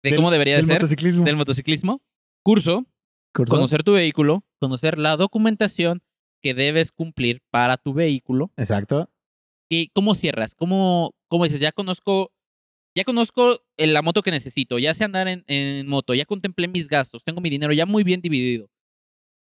[0.03, 1.25] de Del- cómo debería de del ser motociclismo.
[1.25, 2.01] del motociclismo.
[2.43, 2.85] Curso,
[3.33, 3.55] Curso.
[3.55, 6.01] conocer tu vehículo, conocer la documentación
[6.41, 8.51] que debes cumplir para tu vehículo.
[8.57, 9.09] Exacto.
[9.69, 10.53] ¿Y cómo cierras?
[10.55, 11.59] ¿Cómo, cómo dices?
[11.61, 12.31] Ya conozco,
[12.95, 16.67] ya conozco eh, la moto que necesito, ya sé andar en, en moto, ya contemplé
[16.67, 18.69] mis gastos, tengo mi dinero ya muy bien dividido.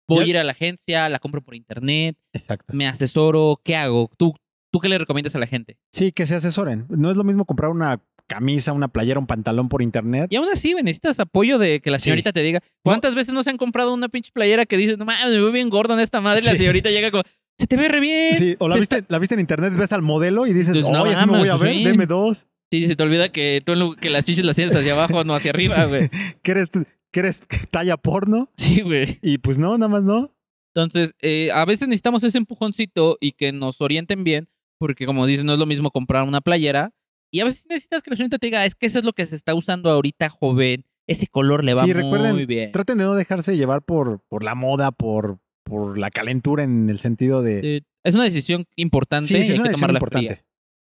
[0.08, 2.74] Voy Ya- a ir a la agencia, la compro por internet, Exacto.
[2.74, 4.10] me asesoro, ¿qué hago?
[4.18, 4.34] ¿Tú,
[4.72, 5.78] ¿Tú qué le recomiendas a la gente?
[5.92, 6.86] Sí, que se asesoren.
[6.90, 10.28] No es lo mismo comprar una camisa, una playera, un pantalón por internet.
[10.32, 12.06] Y aún así, necesitas apoyo de que la Sí.
[12.06, 12.62] señorita te diga.
[12.84, 15.52] ¿Cuántas veces no se han comprado una pinche playera que dice, no mames, me veo
[15.52, 16.42] bien gordo en esta madre?
[16.42, 17.24] Y la señorita llega como,
[17.58, 18.34] se te ve re bien.
[18.36, 21.04] Sí, o la viste, la viste en internet, ves al modelo y dices, Pues, no
[21.04, 21.84] oye, así me voy a ver, sí.
[21.84, 22.48] deme dos.
[22.72, 25.52] Sí, se te olvida que tú que las chichis las tienes hacia abajo, no hacia
[25.52, 26.10] arriba, güey.
[26.42, 26.70] ¿Que eres,
[27.12, 28.50] que eres talla porno?
[28.58, 29.20] Sí, güey.
[29.22, 30.36] Y pues no, nada más no.
[30.74, 35.46] Entonces, eh, a veces necesitamos ese empujoncito y que nos orienten bien, porque como dices,
[35.46, 36.92] no es lo mismo comprar una playera.
[37.36, 39.26] Y a veces necesitas que la señorita te diga, es que eso es lo que
[39.26, 40.86] se está usando ahorita, joven.
[41.06, 42.72] Ese color le va Sí, muy recuerden, bien.
[42.72, 46.98] traten de no dejarse llevar por, por la moda, por, por la calentura en el
[47.00, 47.78] sentido de...
[47.78, 50.28] Eh, es una decisión importante Sí, y sí, es hay una que decisión tomarla importante.
[50.36, 50.46] fría.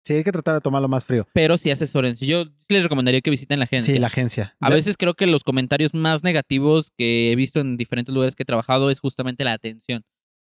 [0.06, 1.28] Sí, hay que tratar de tomarlo más frío.
[1.34, 2.26] Pero sí asesórense.
[2.26, 3.94] Yo les recomendaría que visiten la agencia.
[3.94, 4.56] Sí, la agencia.
[4.62, 8.36] A Ya- veces creo que los comentarios más negativos que he visto en diferentes lugares
[8.36, 10.04] que he trabajado es justamente la atención.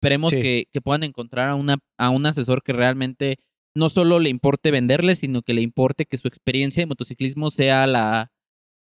[0.02, 0.42] Esperemos Sí.
[0.42, 3.38] que, que puedan encontrar a, una, a un asesor que realmente
[3.80, 7.88] no solo le importe venderle, sino que le importe que su experiencia de motociclismo sea
[7.88, 8.32] la,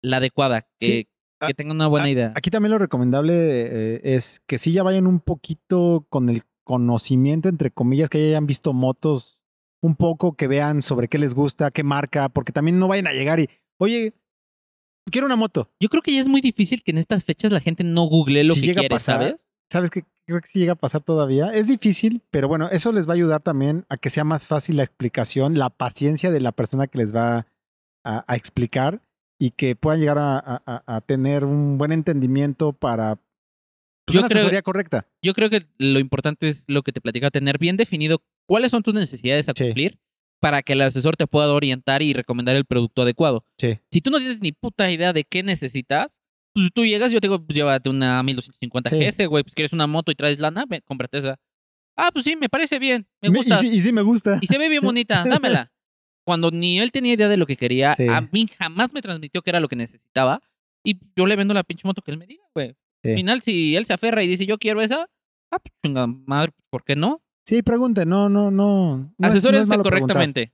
[0.03, 1.09] la adecuada, que, Sí.
[1.47, 2.33] que tenga una buena idea.
[2.37, 7.49] Aquí también lo recomendable eh, es que sí ya vayan un poquito con el conocimiento,
[7.49, 9.41] entre comillas, que ya hayan visto motos
[9.83, 13.13] un poco, que vean sobre qué les gusta, qué marca, porque también no vayan a
[13.13, 14.15] llegar y, oye,
[15.11, 15.69] quiero una moto.
[15.81, 18.45] Yo creo que ya es muy difícil que en estas fechas la gente no googlee
[18.45, 19.47] lo Si que llega a pasar, ¿sabes?
[19.73, 20.05] ¿Sabes qué?
[20.27, 21.53] Creo que sí llega a pasar todavía.
[21.55, 24.77] Es difícil, pero bueno, eso les va a ayudar también a que sea más fácil
[24.77, 27.47] la explicación, la paciencia de la persona que les va
[28.05, 29.01] a, a explicar
[29.41, 33.17] y que puedan llegar a, a- a- tener un buen entendimiento para
[34.05, 35.07] pues, Yo una creo- asesoría correcta.
[35.23, 38.83] Yo creo que lo importante es lo que te platica, tener bien definido cuáles son
[38.83, 39.65] tus necesidades a Sí.
[39.65, 39.99] cumplir
[40.41, 43.45] para que el asesor te pueda orientar y recomendar el producto adecuado.
[43.59, 43.79] Sí.
[43.91, 46.21] Si tú no tienes ni puta idea de qué necesitas,
[46.55, 48.97] pues tú llegas, yo te digo, pues llévate una 1250 Sí.
[48.99, 51.39] GS, güey, pues quieres una moto y traes lana, cómprate esa.
[51.97, 53.55] Ah, pues sí, me parece bien, me gusta.
[53.57, 54.39] Y sí, y sí me gusta.
[54.41, 55.73] Y se ve bien bonita, dámela.
[56.25, 58.07] Cuando ni él tenía idea de lo que quería, Sí.
[58.09, 60.41] a mí jamás me transmitió que era lo que necesitaba.
[60.85, 62.75] Y yo le vendo la pinche moto que él me diga, güey.
[63.05, 65.03] Al final, si él se aferra y dice, yo quiero esa,
[65.51, 67.21] ah, pues chinga madre, ¿por qué no?
[67.45, 68.97] Sí, pregunte, no, no, no.
[68.99, 69.93] no es- no es Asesórense preguntar.
[69.93, 70.53] correctamente.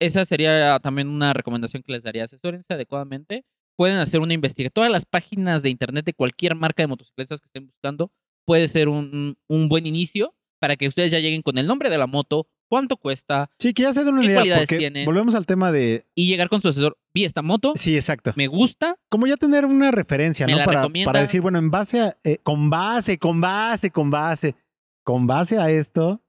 [0.00, 2.24] Esa sería también una recomendación que les daría.
[2.24, 3.44] Asesórense adecuadamente.
[3.78, 4.72] Pueden hacer una investigación.
[4.74, 8.10] Todas las páginas de internet de cualquier marca de motocicletas que estén buscando
[8.44, 11.96] puede ser un, un buen inicio para que ustedes ya lleguen con el nombre de
[11.96, 15.04] la moto, cuánto cuesta Sí, que ya se den una ¿Qué idea, porque tiene?
[15.06, 16.04] volvemos al tema de...
[16.16, 16.98] y llegar con su asesor.
[17.14, 18.32] Vi esta moto, Sí, exacto.
[18.34, 20.64] me gusta, Como ya tener una referencia, ¿Me ¿no?
[20.64, 22.16] Para, para decir, bueno, en base a...
[22.24, 24.56] eh, con base, con base, con base.
[25.04, 26.20] Con base a esto,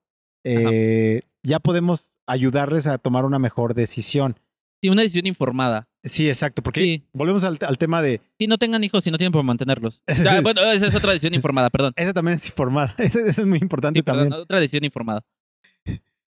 [0.45, 4.39] eh, ya podemos ayudarles a tomar una mejor decisión.
[4.82, 5.88] sí, una decisión informada.
[6.04, 7.04] Sí, exacto, porque Sí.
[7.12, 8.22] volvemos al, al tema de...
[8.39, 10.02] Si no tengan hijos, si no tienen por mantenerlos.
[10.08, 10.24] Sí.
[10.30, 11.93] Ah, bueno, esa es otra decisión informada, perdón.
[11.95, 12.95] Esa también es informada.
[12.97, 14.41] Esa, esa es muy importante Sí, perdón, también.
[14.43, 15.24] otra decisión informada.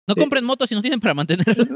[0.09, 1.67] No Eh, compren motos si no tienen para mantenerlos.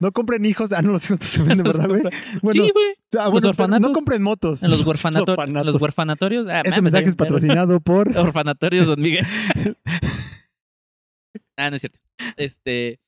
[0.00, 0.72] no compren hijos.
[0.72, 2.02] Ah, no, los hijos se venden, ¿verdad, güey?
[2.42, 2.86] Bueno, sí, güey.
[3.16, 4.64] ah, bueno, no compren motos.
[4.64, 5.36] En los orfanatos.
[5.64, 6.48] Los huerfanatorios.
[6.48, 8.08] ah, Este mensaje es patrocinado por...
[8.18, 9.24] Orfanatorios Don Miguel.
[11.56, 12.00] ah, no es cierto.
[12.36, 12.98] Este.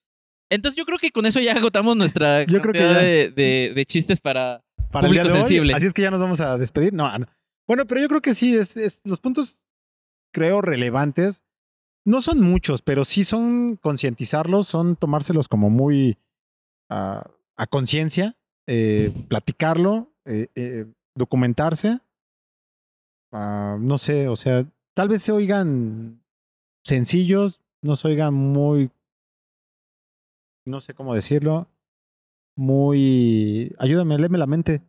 [0.50, 3.06] Entonces yo creo que con eso ya agotamos nuestra Yo creo que cantidad ya.
[3.06, 4.62] de, de- de chistes para.
[4.90, 5.48] para el día Público de hoy.
[5.48, 5.74] sensible.
[5.74, 6.92] Así es que ya nos vamos a despedir.
[6.92, 7.26] No, no.
[7.68, 9.58] Bueno, pero yo creo que sí, es, es- los puntos,
[10.34, 11.44] creo, relevantes.
[12.04, 16.16] No son muchos, pero sí son concientizarlos, son tomárselos como muy
[16.90, 18.36] ah, a conciencia,
[18.66, 22.00] eh, platicarlo, eh, eh, documentarse.
[23.32, 26.20] Ah, no sé, o sea, tal vez se oigan
[26.84, 28.90] sencillos, no se oigan muy,
[30.70, 31.68] no sé cómo decirlo,
[32.56, 33.74] muy...
[33.78, 34.82] Ayúdame, léeme la mente.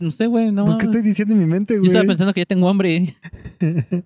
[0.00, 0.50] No sé, güey.
[0.50, 0.64] No.
[0.64, 1.88] Pues, ¿qué estoy diciendo en mi mente, Yo güey?
[1.88, 3.14] estaba pensando que ya tengo hambre.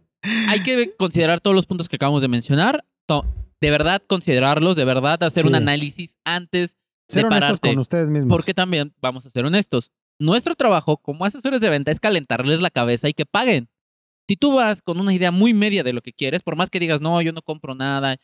[0.48, 2.84] Hay que considerar todos los puntos que acabamos de mencionar.
[3.60, 6.76] De verdad, considerarlos, de verdad, hacer un análisis antes
[7.08, 7.68] Ser de honestos pararte.
[7.70, 8.30] con ustedes mismos.
[8.30, 12.70] Porque también, vamos a ser honestos, nuestro trabajo como asesores de venta es calentarles la
[12.70, 13.68] cabeza y que paguen.
[14.28, 16.78] Si tú vas con una idea muy media de lo que quieres, por más que
[16.78, 18.16] digas, no, yo no compro nada,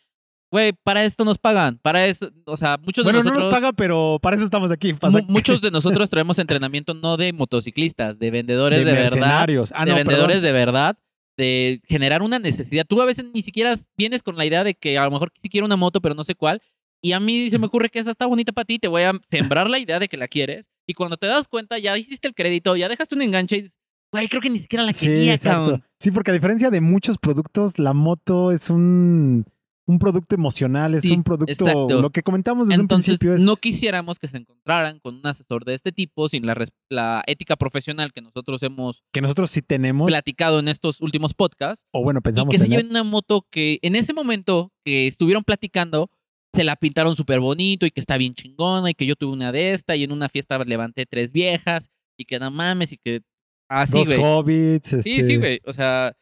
[0.51, 3.53] güey, para esto nos pagan, para eso, o sea, muchos Bueno, de no nosotros...
[3.53, 4.93] nos paga, pero para eso estamos aquí.
[4.95, 9.73] Pasa muchos de nosotros traemos entrenamiento no de motociclistas, de vendedores de, verdad, mercenarios.
[9.75, 10.45] Ah, de no, vendedores perdón.
[10.45, 10.99] de verdad,
[11.37, 12.87] de generar una necesidad.
[12.87, 15.49] Tú a veces ni siquiera vienes con la idea de que a lo mejor sí
[15.49, 16.63] quiero una moto, pero no sé cuál.
[17.03, 19.13] Y a mí se me ocurre que esa está bonita para ti, te voy a
[19.31, 20.67] sembrar la idea de que la quieres.
[20.87, 23.77] Y cuando te das cuenta, ya hiciste el crédito, ya dejaste un enganche y dices,
[24.13, 25.65] güey, creo que ni siquiera la Sí, quería, exacto.
[25.65, 25.85] cabrón.
[25.99, 29.45] Sí, porque a diferencia de muchos productos, la moto es un,
[29.87, 32.01] un producto emocional, es Sí, un producto, exacto.
[32.01, 33.43] lo que comentamos desde Entonces, un principio es...
[33.43, 38.13] no quisiéramos que se encontraran con un asesor de este tipo sin la, ética profesional
[38.13, 41.87] que nosotros hemos que nosotros sí tenemos, platicado en estos últimos podcasts.
[41.93, 45.45] o bueno, y pensamos que se lleven una moto que en ese momento que estuvieron
[45.45, 46.11] platicando
[46.53, 49.53] se la pintaron súper bonito y que está bien chingona y que yo tuve una
[49.53, 53.21] de esta y en una fiesta levanté tres viejas y que no mames y que
[53.69, 54.89] así, Dos hobbits.
[54.89, 55.61] Sí, este, sí, güey.
[55.67, 56.17] O sea,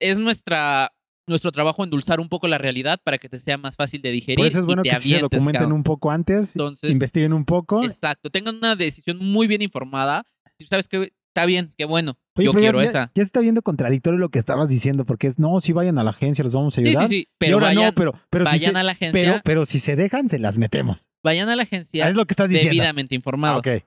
[0.00, 0.92] es nuestra
[1.26, 4.36] nuestro trabajo endulzar un poco la realidad para que te sea más fácil de digerir.
[4.36, 5.72] Por eso es y bueno te que sí se documenten cabrón.
[5.76, 7.84] un poco antes, Entonces, investiguen un poco.
[7.84, 10.24] Exacto, tengan una decisión muy bien informada.
[10.58, 12.18] Si sabes que está bien, qué bueno.
[12.34, 13.00] Oye, yo ya- quiero ya, esa.
[13.14, 16.04] ya se está viendo contradictorio lo que estabas diciendo, porque es, no, si vayan a
[16.04, 17.04] la agencia, los vamos a Sí, ayudar.
[17.04, 17.16] sí, sí.
[17.22, 19.66] y Pero ahora vayan, no, pero, pero, si vayan se, a la agencia, pero, pero
[19.66, 21.08] si se dejan, se las metemos.
[21.22, 22.70] vayan a la agencia Ah, es lo que estás diciendo.
[22.74, 23.58] debidamente Ah, informados.
[23.60, 23.84] ok.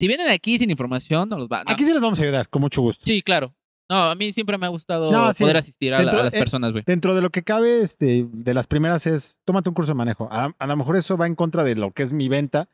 [0.00, 1.64] Si vienen aquí sin información, no los van.
[1.66, 3.04] Aquí sí les vamos a ayudar, con mucho gusto.
[3.06, 3.54] Sí, claro.
[3.90, 5.42] No, a mí siempre me ha gustado No, sí.
[5.44, 6.84] poder asistir a, la- Dentro- a las eh, personas, güey.
[6.86, 10.28] Dentro de lo que cabe, este, de las primeras es, tómate un curso de manejo.
[10.32, 12.68] A, a lo mejor eso va en contra de lo que es mi venta,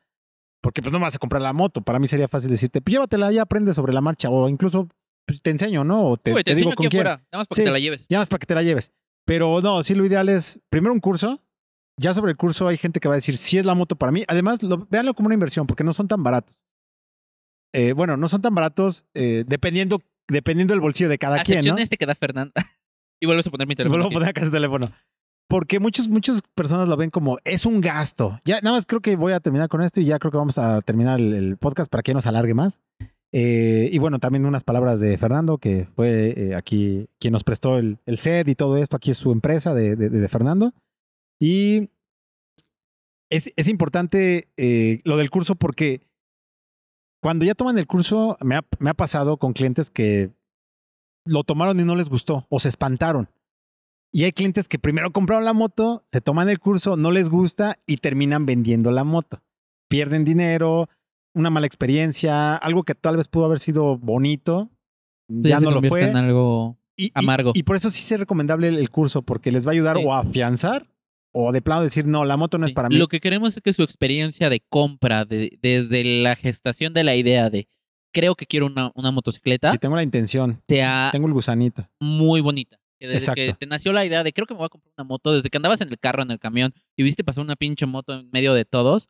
[0.61, 1.81] porque pues no me vas a comprar la moto.
[1.81, 4.87] Para mí sería fácil decirte, pues llévatela, ya aprendes sobre la marcha, o incluso
[5.25, 6.07] pues, te enseño, ¿no?
[6.11, 7.01] O te, te, te digo con quién.
[7.01, 7.61] afuera, nada más para Sí.
[7.61, 8.05] que te la lleves.
[8.09, 8.91] Ya más para que te la lleves.
[9.25, 11.41] Pero no, sí, lo ideal es primero un curso.
[11.99, 14.11] Ya sobre el curso hay gente que va a decir si es la moto para
[14.13, 14.23] mí.
[14.27, 16.61] Además, lo, véanlo como una inversión porque no son tan baratos.
[17.73, 20.01] Eh, bueno, no son tan baratos eh, dependiendo,
[20.31, 21.77] dependiendo del bolsillo de cada A quien, ¿no?
[21.77, 22.53] este que da Fernanda.
[23.21, 24.03] y vuelves a poner mi teléfono.
[24.03, 24.91] Vuelvo a poner acá ese teléfono.
[25.47, 28.39] Porque muchos, muchas personas lo ven como es un gasto.
[28.45, 30.57] Ya, nada más creo que voy a terminar con esto y ya creo que vamos
[30.57, 32.79] a terminar el, el podcast para que no se alargue más.
[33.33, 37.77] Eh, y bueno, también unas palabras de Fernando, que fue eh, aquí quien nos prestó
[37.77, 38.95] el, el set y todo esto.
[38.95, 40.73] Aquí es su empresa de, de- de Fernando.
[41.39, 41.89] Y
[43.29, 46.01] es, es importante eh, lo del curso porque
[47.21, 50.31] cuando ya toman el curso, me ha, me ha pasado con clientes que
[51.25, 53.29] lo tomaron y no les gustó o se espantaron.
[54.11, 57.77] Y hay clientes que primero compraron la moto, se toman el curso, no les gusta
[57.85, 59.41] y terminan vendiendo la moto.
[59.87, 60.89] Pierden dinero,
[61.33, 64.69] una mala experiencia, algo que tal vez pudo haber sido bonito,
[65.29, 66.09] Sí, ya no lo fue.
[66.09, 66.77] en algo...
[66.97, 67.51] Y, amargo.
[67.55, 70.03] Y, por eso sí es recomendable el, el curso, porque les va a ayudar Sí.
[70.05, 70.87] o a afianzar
[71.33, 72.95] o de plano decir, no, la moto no es para mí.
[72.97, 77.15] Lo que queremos es que su experiencia de compra, de, desde la gestación de la
[77.15, 77.67] idea de
[78.13, 81.87] creo que quiero una, una motocicleta, Si tengo la intención, sea tengo el gusanito.
[81.99, 82.77] muy bonita.
[82.99, 83.59] Que desde que Exacto.
[83.61, 85.57] te nació la idea de creo que me voy a comprar una moto, desde que
[85.57, 88.53] andabas en el carro, en el camión, y viste pasar una pinche moto en medio
[88.53, 89.09] de todos,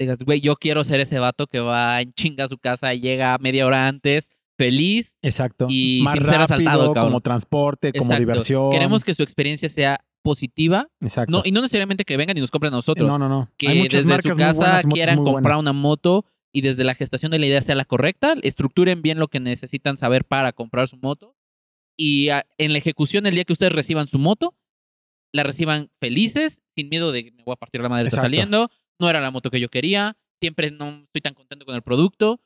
[0.00, 3.00] digas, güey, yo quiero ser ese vato que va en chinga a su casa y
[3.00, 5.14] llega media hora antes, feliz.
[5.22, 5.66] Exacto.
[5.68, 7.04] Y Más sin ser rápido, asaltado, cabrón.
[7.12, 8.20] como transporte, como Exacto.
[8.20, 8.70] diversión.
[8.72, 11.30] Queremos que su experiencia sea positiva, Exacto.
[11.32, 13.08] no, y no necesariamente que vengan y nos compren a nosotros.
[13.08, 13.50] no, no, no.
[13.56, 15.60] que Hay desde su casa buenas quieran comprar buenas.
[15.60, 19.28] una moto y desde la gestación de la idea sea la correcta, estructuren bien lo
[19.28, 21.36] que necesitan saber para comprar su moto
[21.96, 24.54] y a- en la ejecución el día que ustedes reciban su moto,
[25.32, 28.26] la reciban felices, sin miedo de que me voy a partir la madre está Exacto.
[28.34, 31.82] saliendo, no era la moto que yo quería, siempre no estoy tan contento con el
[31.82, 32.40] producto.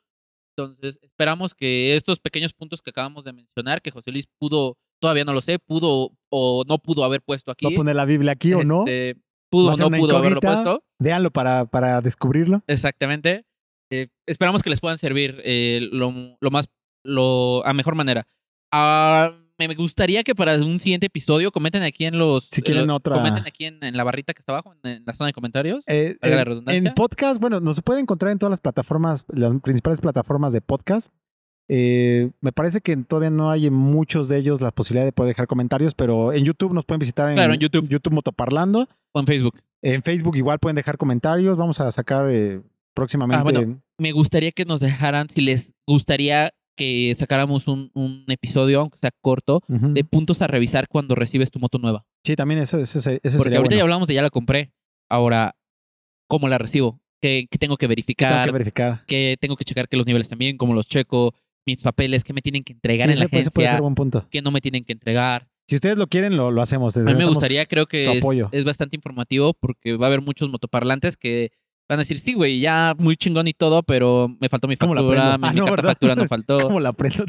[0.56, 5.24] Entonces, esperamos que estos pequeños puntos que acabamos de mencionar, que José Luis pudo, todavía
[5.26, 7.66] no lo sé, pudo o no pudo haber puesto aquí.
[7.66, 8.80] ¿Va a poner la Biblia aquí o no?
[8.86, 10.82] este, Pudo o no pudo haberlo puesto.
[10.98, 12.62] Véanlo para, para descubrirlo.
[12.66, 13.44] Exactamente.
[13.92, 16.68] Eh, esperamos que les puedan servir eh, lo, lo más,
[17.04, 18.26] lo, a mejor manera.
[18.72, 22.48] Ah, me gustaría que para un siguiente episodio comenten aquí en los...
[22.50, 25.04] Si quieren eh, otra- Comenten aquí en, en la barrita que está abajo, en, en
[25.06, 25.84] la zona de comentarios.
[25.86, 26.88] Eh, la en- redundancia.
[26.88, 31.12] En podcast, bueno, nos puede encontrar en todas las plataformas, las principales plataformas de podcast.
[31.68, 35.30] Eh, me parece que todavía no hay en muchos de ellos la posibilidad de poder
[35.30, 37.88] dejar comentarios, pero en YouTube nos pueden visitar en, Claro, en YouTube.
[37.88, 38.88] YouTube Motoparlando.
[39.12, 39.58] O en Facebook.
[39.82, 41.56] En Facebook igual pueden dejar comentarios.
[41.56, 42.60] Vamos a sacar eh,
[42.94, 43.40] próximamente.
[43.40, 43.80] Ah, bueno.
[43.98, 49.12] Me gustaría que nos dejaran, si les gustaría que sacáramos un, un episodio, aunque sea
[49.22, 52.04] corto, de puntos a revisar cuando recibes tu moto nueva.
[52.24, 54.72] Sí, también eso, ese, ese Porque sería ahorita ya hablamos de ya la compré.
[55.08, 55.54] Ahora,
[56.28, 57.00] ¿cómo la recibo?
[57.22, 58.44] ¿Qué, qué tengo que Tengo verificar?
[58.44, 59.04] que verificar.
[59.06, 61.32] que tengo que checar que los niveles también, como los checo,
[61.66, 63.94] mis papeles, que me tienen que entregar Sí, en la ese puede ser agencia, buen
[63.94, 64.26] punto.
[64.30, 65.48] que no me tienen que entregar.
[65.66, 66.96] Si ustedes lo quieren, lo, lo hacemos.
[66.96, 70.50] A mí me gustaría, creo que es, es bastante informativo porque va a haber muchos
[70.50, 71.52] motoparlantes que
[71.88, 74.94] van a decir, sí, güey, ya muy chingón y todo, pero me faltó mi ¿Cómo
[74.94, 75.90] la factura, mi, Ah, mi no, carta ¿verdad?
[75.92, 76.58] factura no faltó.
[76.68, 77.24] ¿Cómo la aprendo?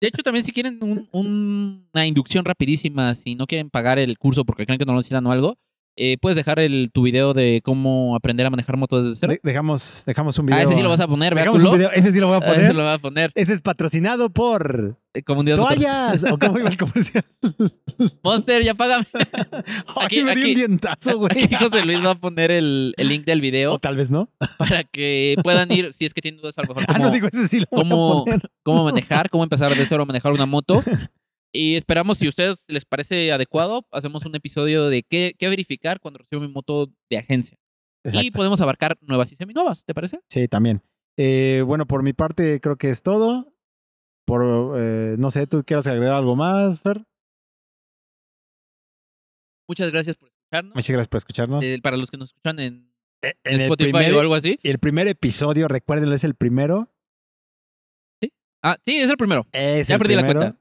[0.00, 4.16] De hecho, también si quieren un- un- una inducción rapidísima, si no quieren pagar el
[4.18, 5.58] curso porque creen que no lo necesitan o algo,
[6.00, 9.32] eh, puedes dejar el, tu video de cómo aprender a manejar moto desde cero.
[9.32, 10.58] De- dejamos, dejamos un video.
[10.58, 11.90] ah, ese sí lo vas a poner, ¿verdad, Dejamos un video.
[11.92, 12.60] Ese sí lo voy a Ah, poner.
[12.64, 13.32] Ese lo vas a poner.
[13.34, 16.24] Ese es patrocinado por eh, Comunidad toallas.
[16.30, 17.24] ¿O cómo iba el comercial?
[18.22, 19.06] Monster, ya págame.
[19.12, 21.30] Ay, Aquí- me di aquí- un dientazo, güey.
[21.44, 24.28] Aquí José Luis va a poner el, el link del O video tal vez no.
[24.56, 27.10] para que puedan ir, si es que tienen dudas a lo mejor, Ah, cómo, no
[27.12, 28.50] digo, ese sí lo voy a cómo, poner.
[28.62, 30.82] cómo manejar, cómo empezar de cero a manejar una moto.
[31.52, 35.98] Y esperamos, si a ustedes les parece adecuado, hacemos un episodio de qué, qué verificar
[36.00, 37.58] cuando recibo mi moto de agencia.
[38.04, 40.20] Y podemos abarcar nuevas y seminuevas, ¿te parece?
[40.28, 40.82] Sí, también.
[41.16, 43.52] Eh, bueno, por mi parte creo que es todo.
[44.26, 47.02] Por, eh, no sé, ¿tú quieres agregar algo más, Fer?
[49.68, 50.74] Muchas gracias por escucharnos.
[50.74, 51.64] Muchas gracias por escucharnos.
[51.64, 52.92] Eh, para los que nos escuchan en,
[53.22, 54.58] Eh, en en el Spotify primer, o algo así.
[54.62, 56.88] el primer episodio, recuérdenlo, es el primero.
[58.62, 59.46] Ah, sí, es el primero.
[59.52, 60.40] Es Ya el perdí la primero.
[60.40, 60.60] cuenta.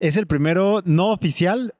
[0.00, 1.74] Es el primero no oficial,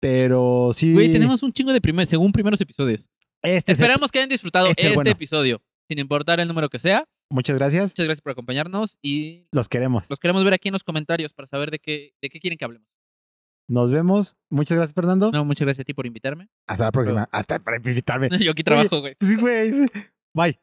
[0.00, 0.92] pero sí.
[0.92, 3.08] Güey, tenemos un chingo de primer, según primeros episodios.
[3.42, 5.10] Este es el- Esperamos que hayan disfrutado este este bueno.
[5.10, 7.06] episodio, sin importar el número que sea.
[7.30, 7.92] Muchas gracias.
[7.92, 10.10] Muchas gracias por acompañarnos y Los queremos.
[10.10, 12.64] los queremos ver aquí en los comentarios para saber de qué, de qué quieren que
[12.64, 12.88] hablemos.
[13.68, 14.36] Nos vemos.
[14.50, 15.30] Muchas gracias, Fernando.
[15.30, 16.48] No, muchas gracias a ti por invitarme.
[16.66, 17.28] Hasta la próxima.
[17.30, 18.28] Hasta para invitarme.
[18.44, 19.14] Yo aquí trabajo, güey.
[19.20, 19.70] Sí, güey.
[20.34, 20.58] Bye.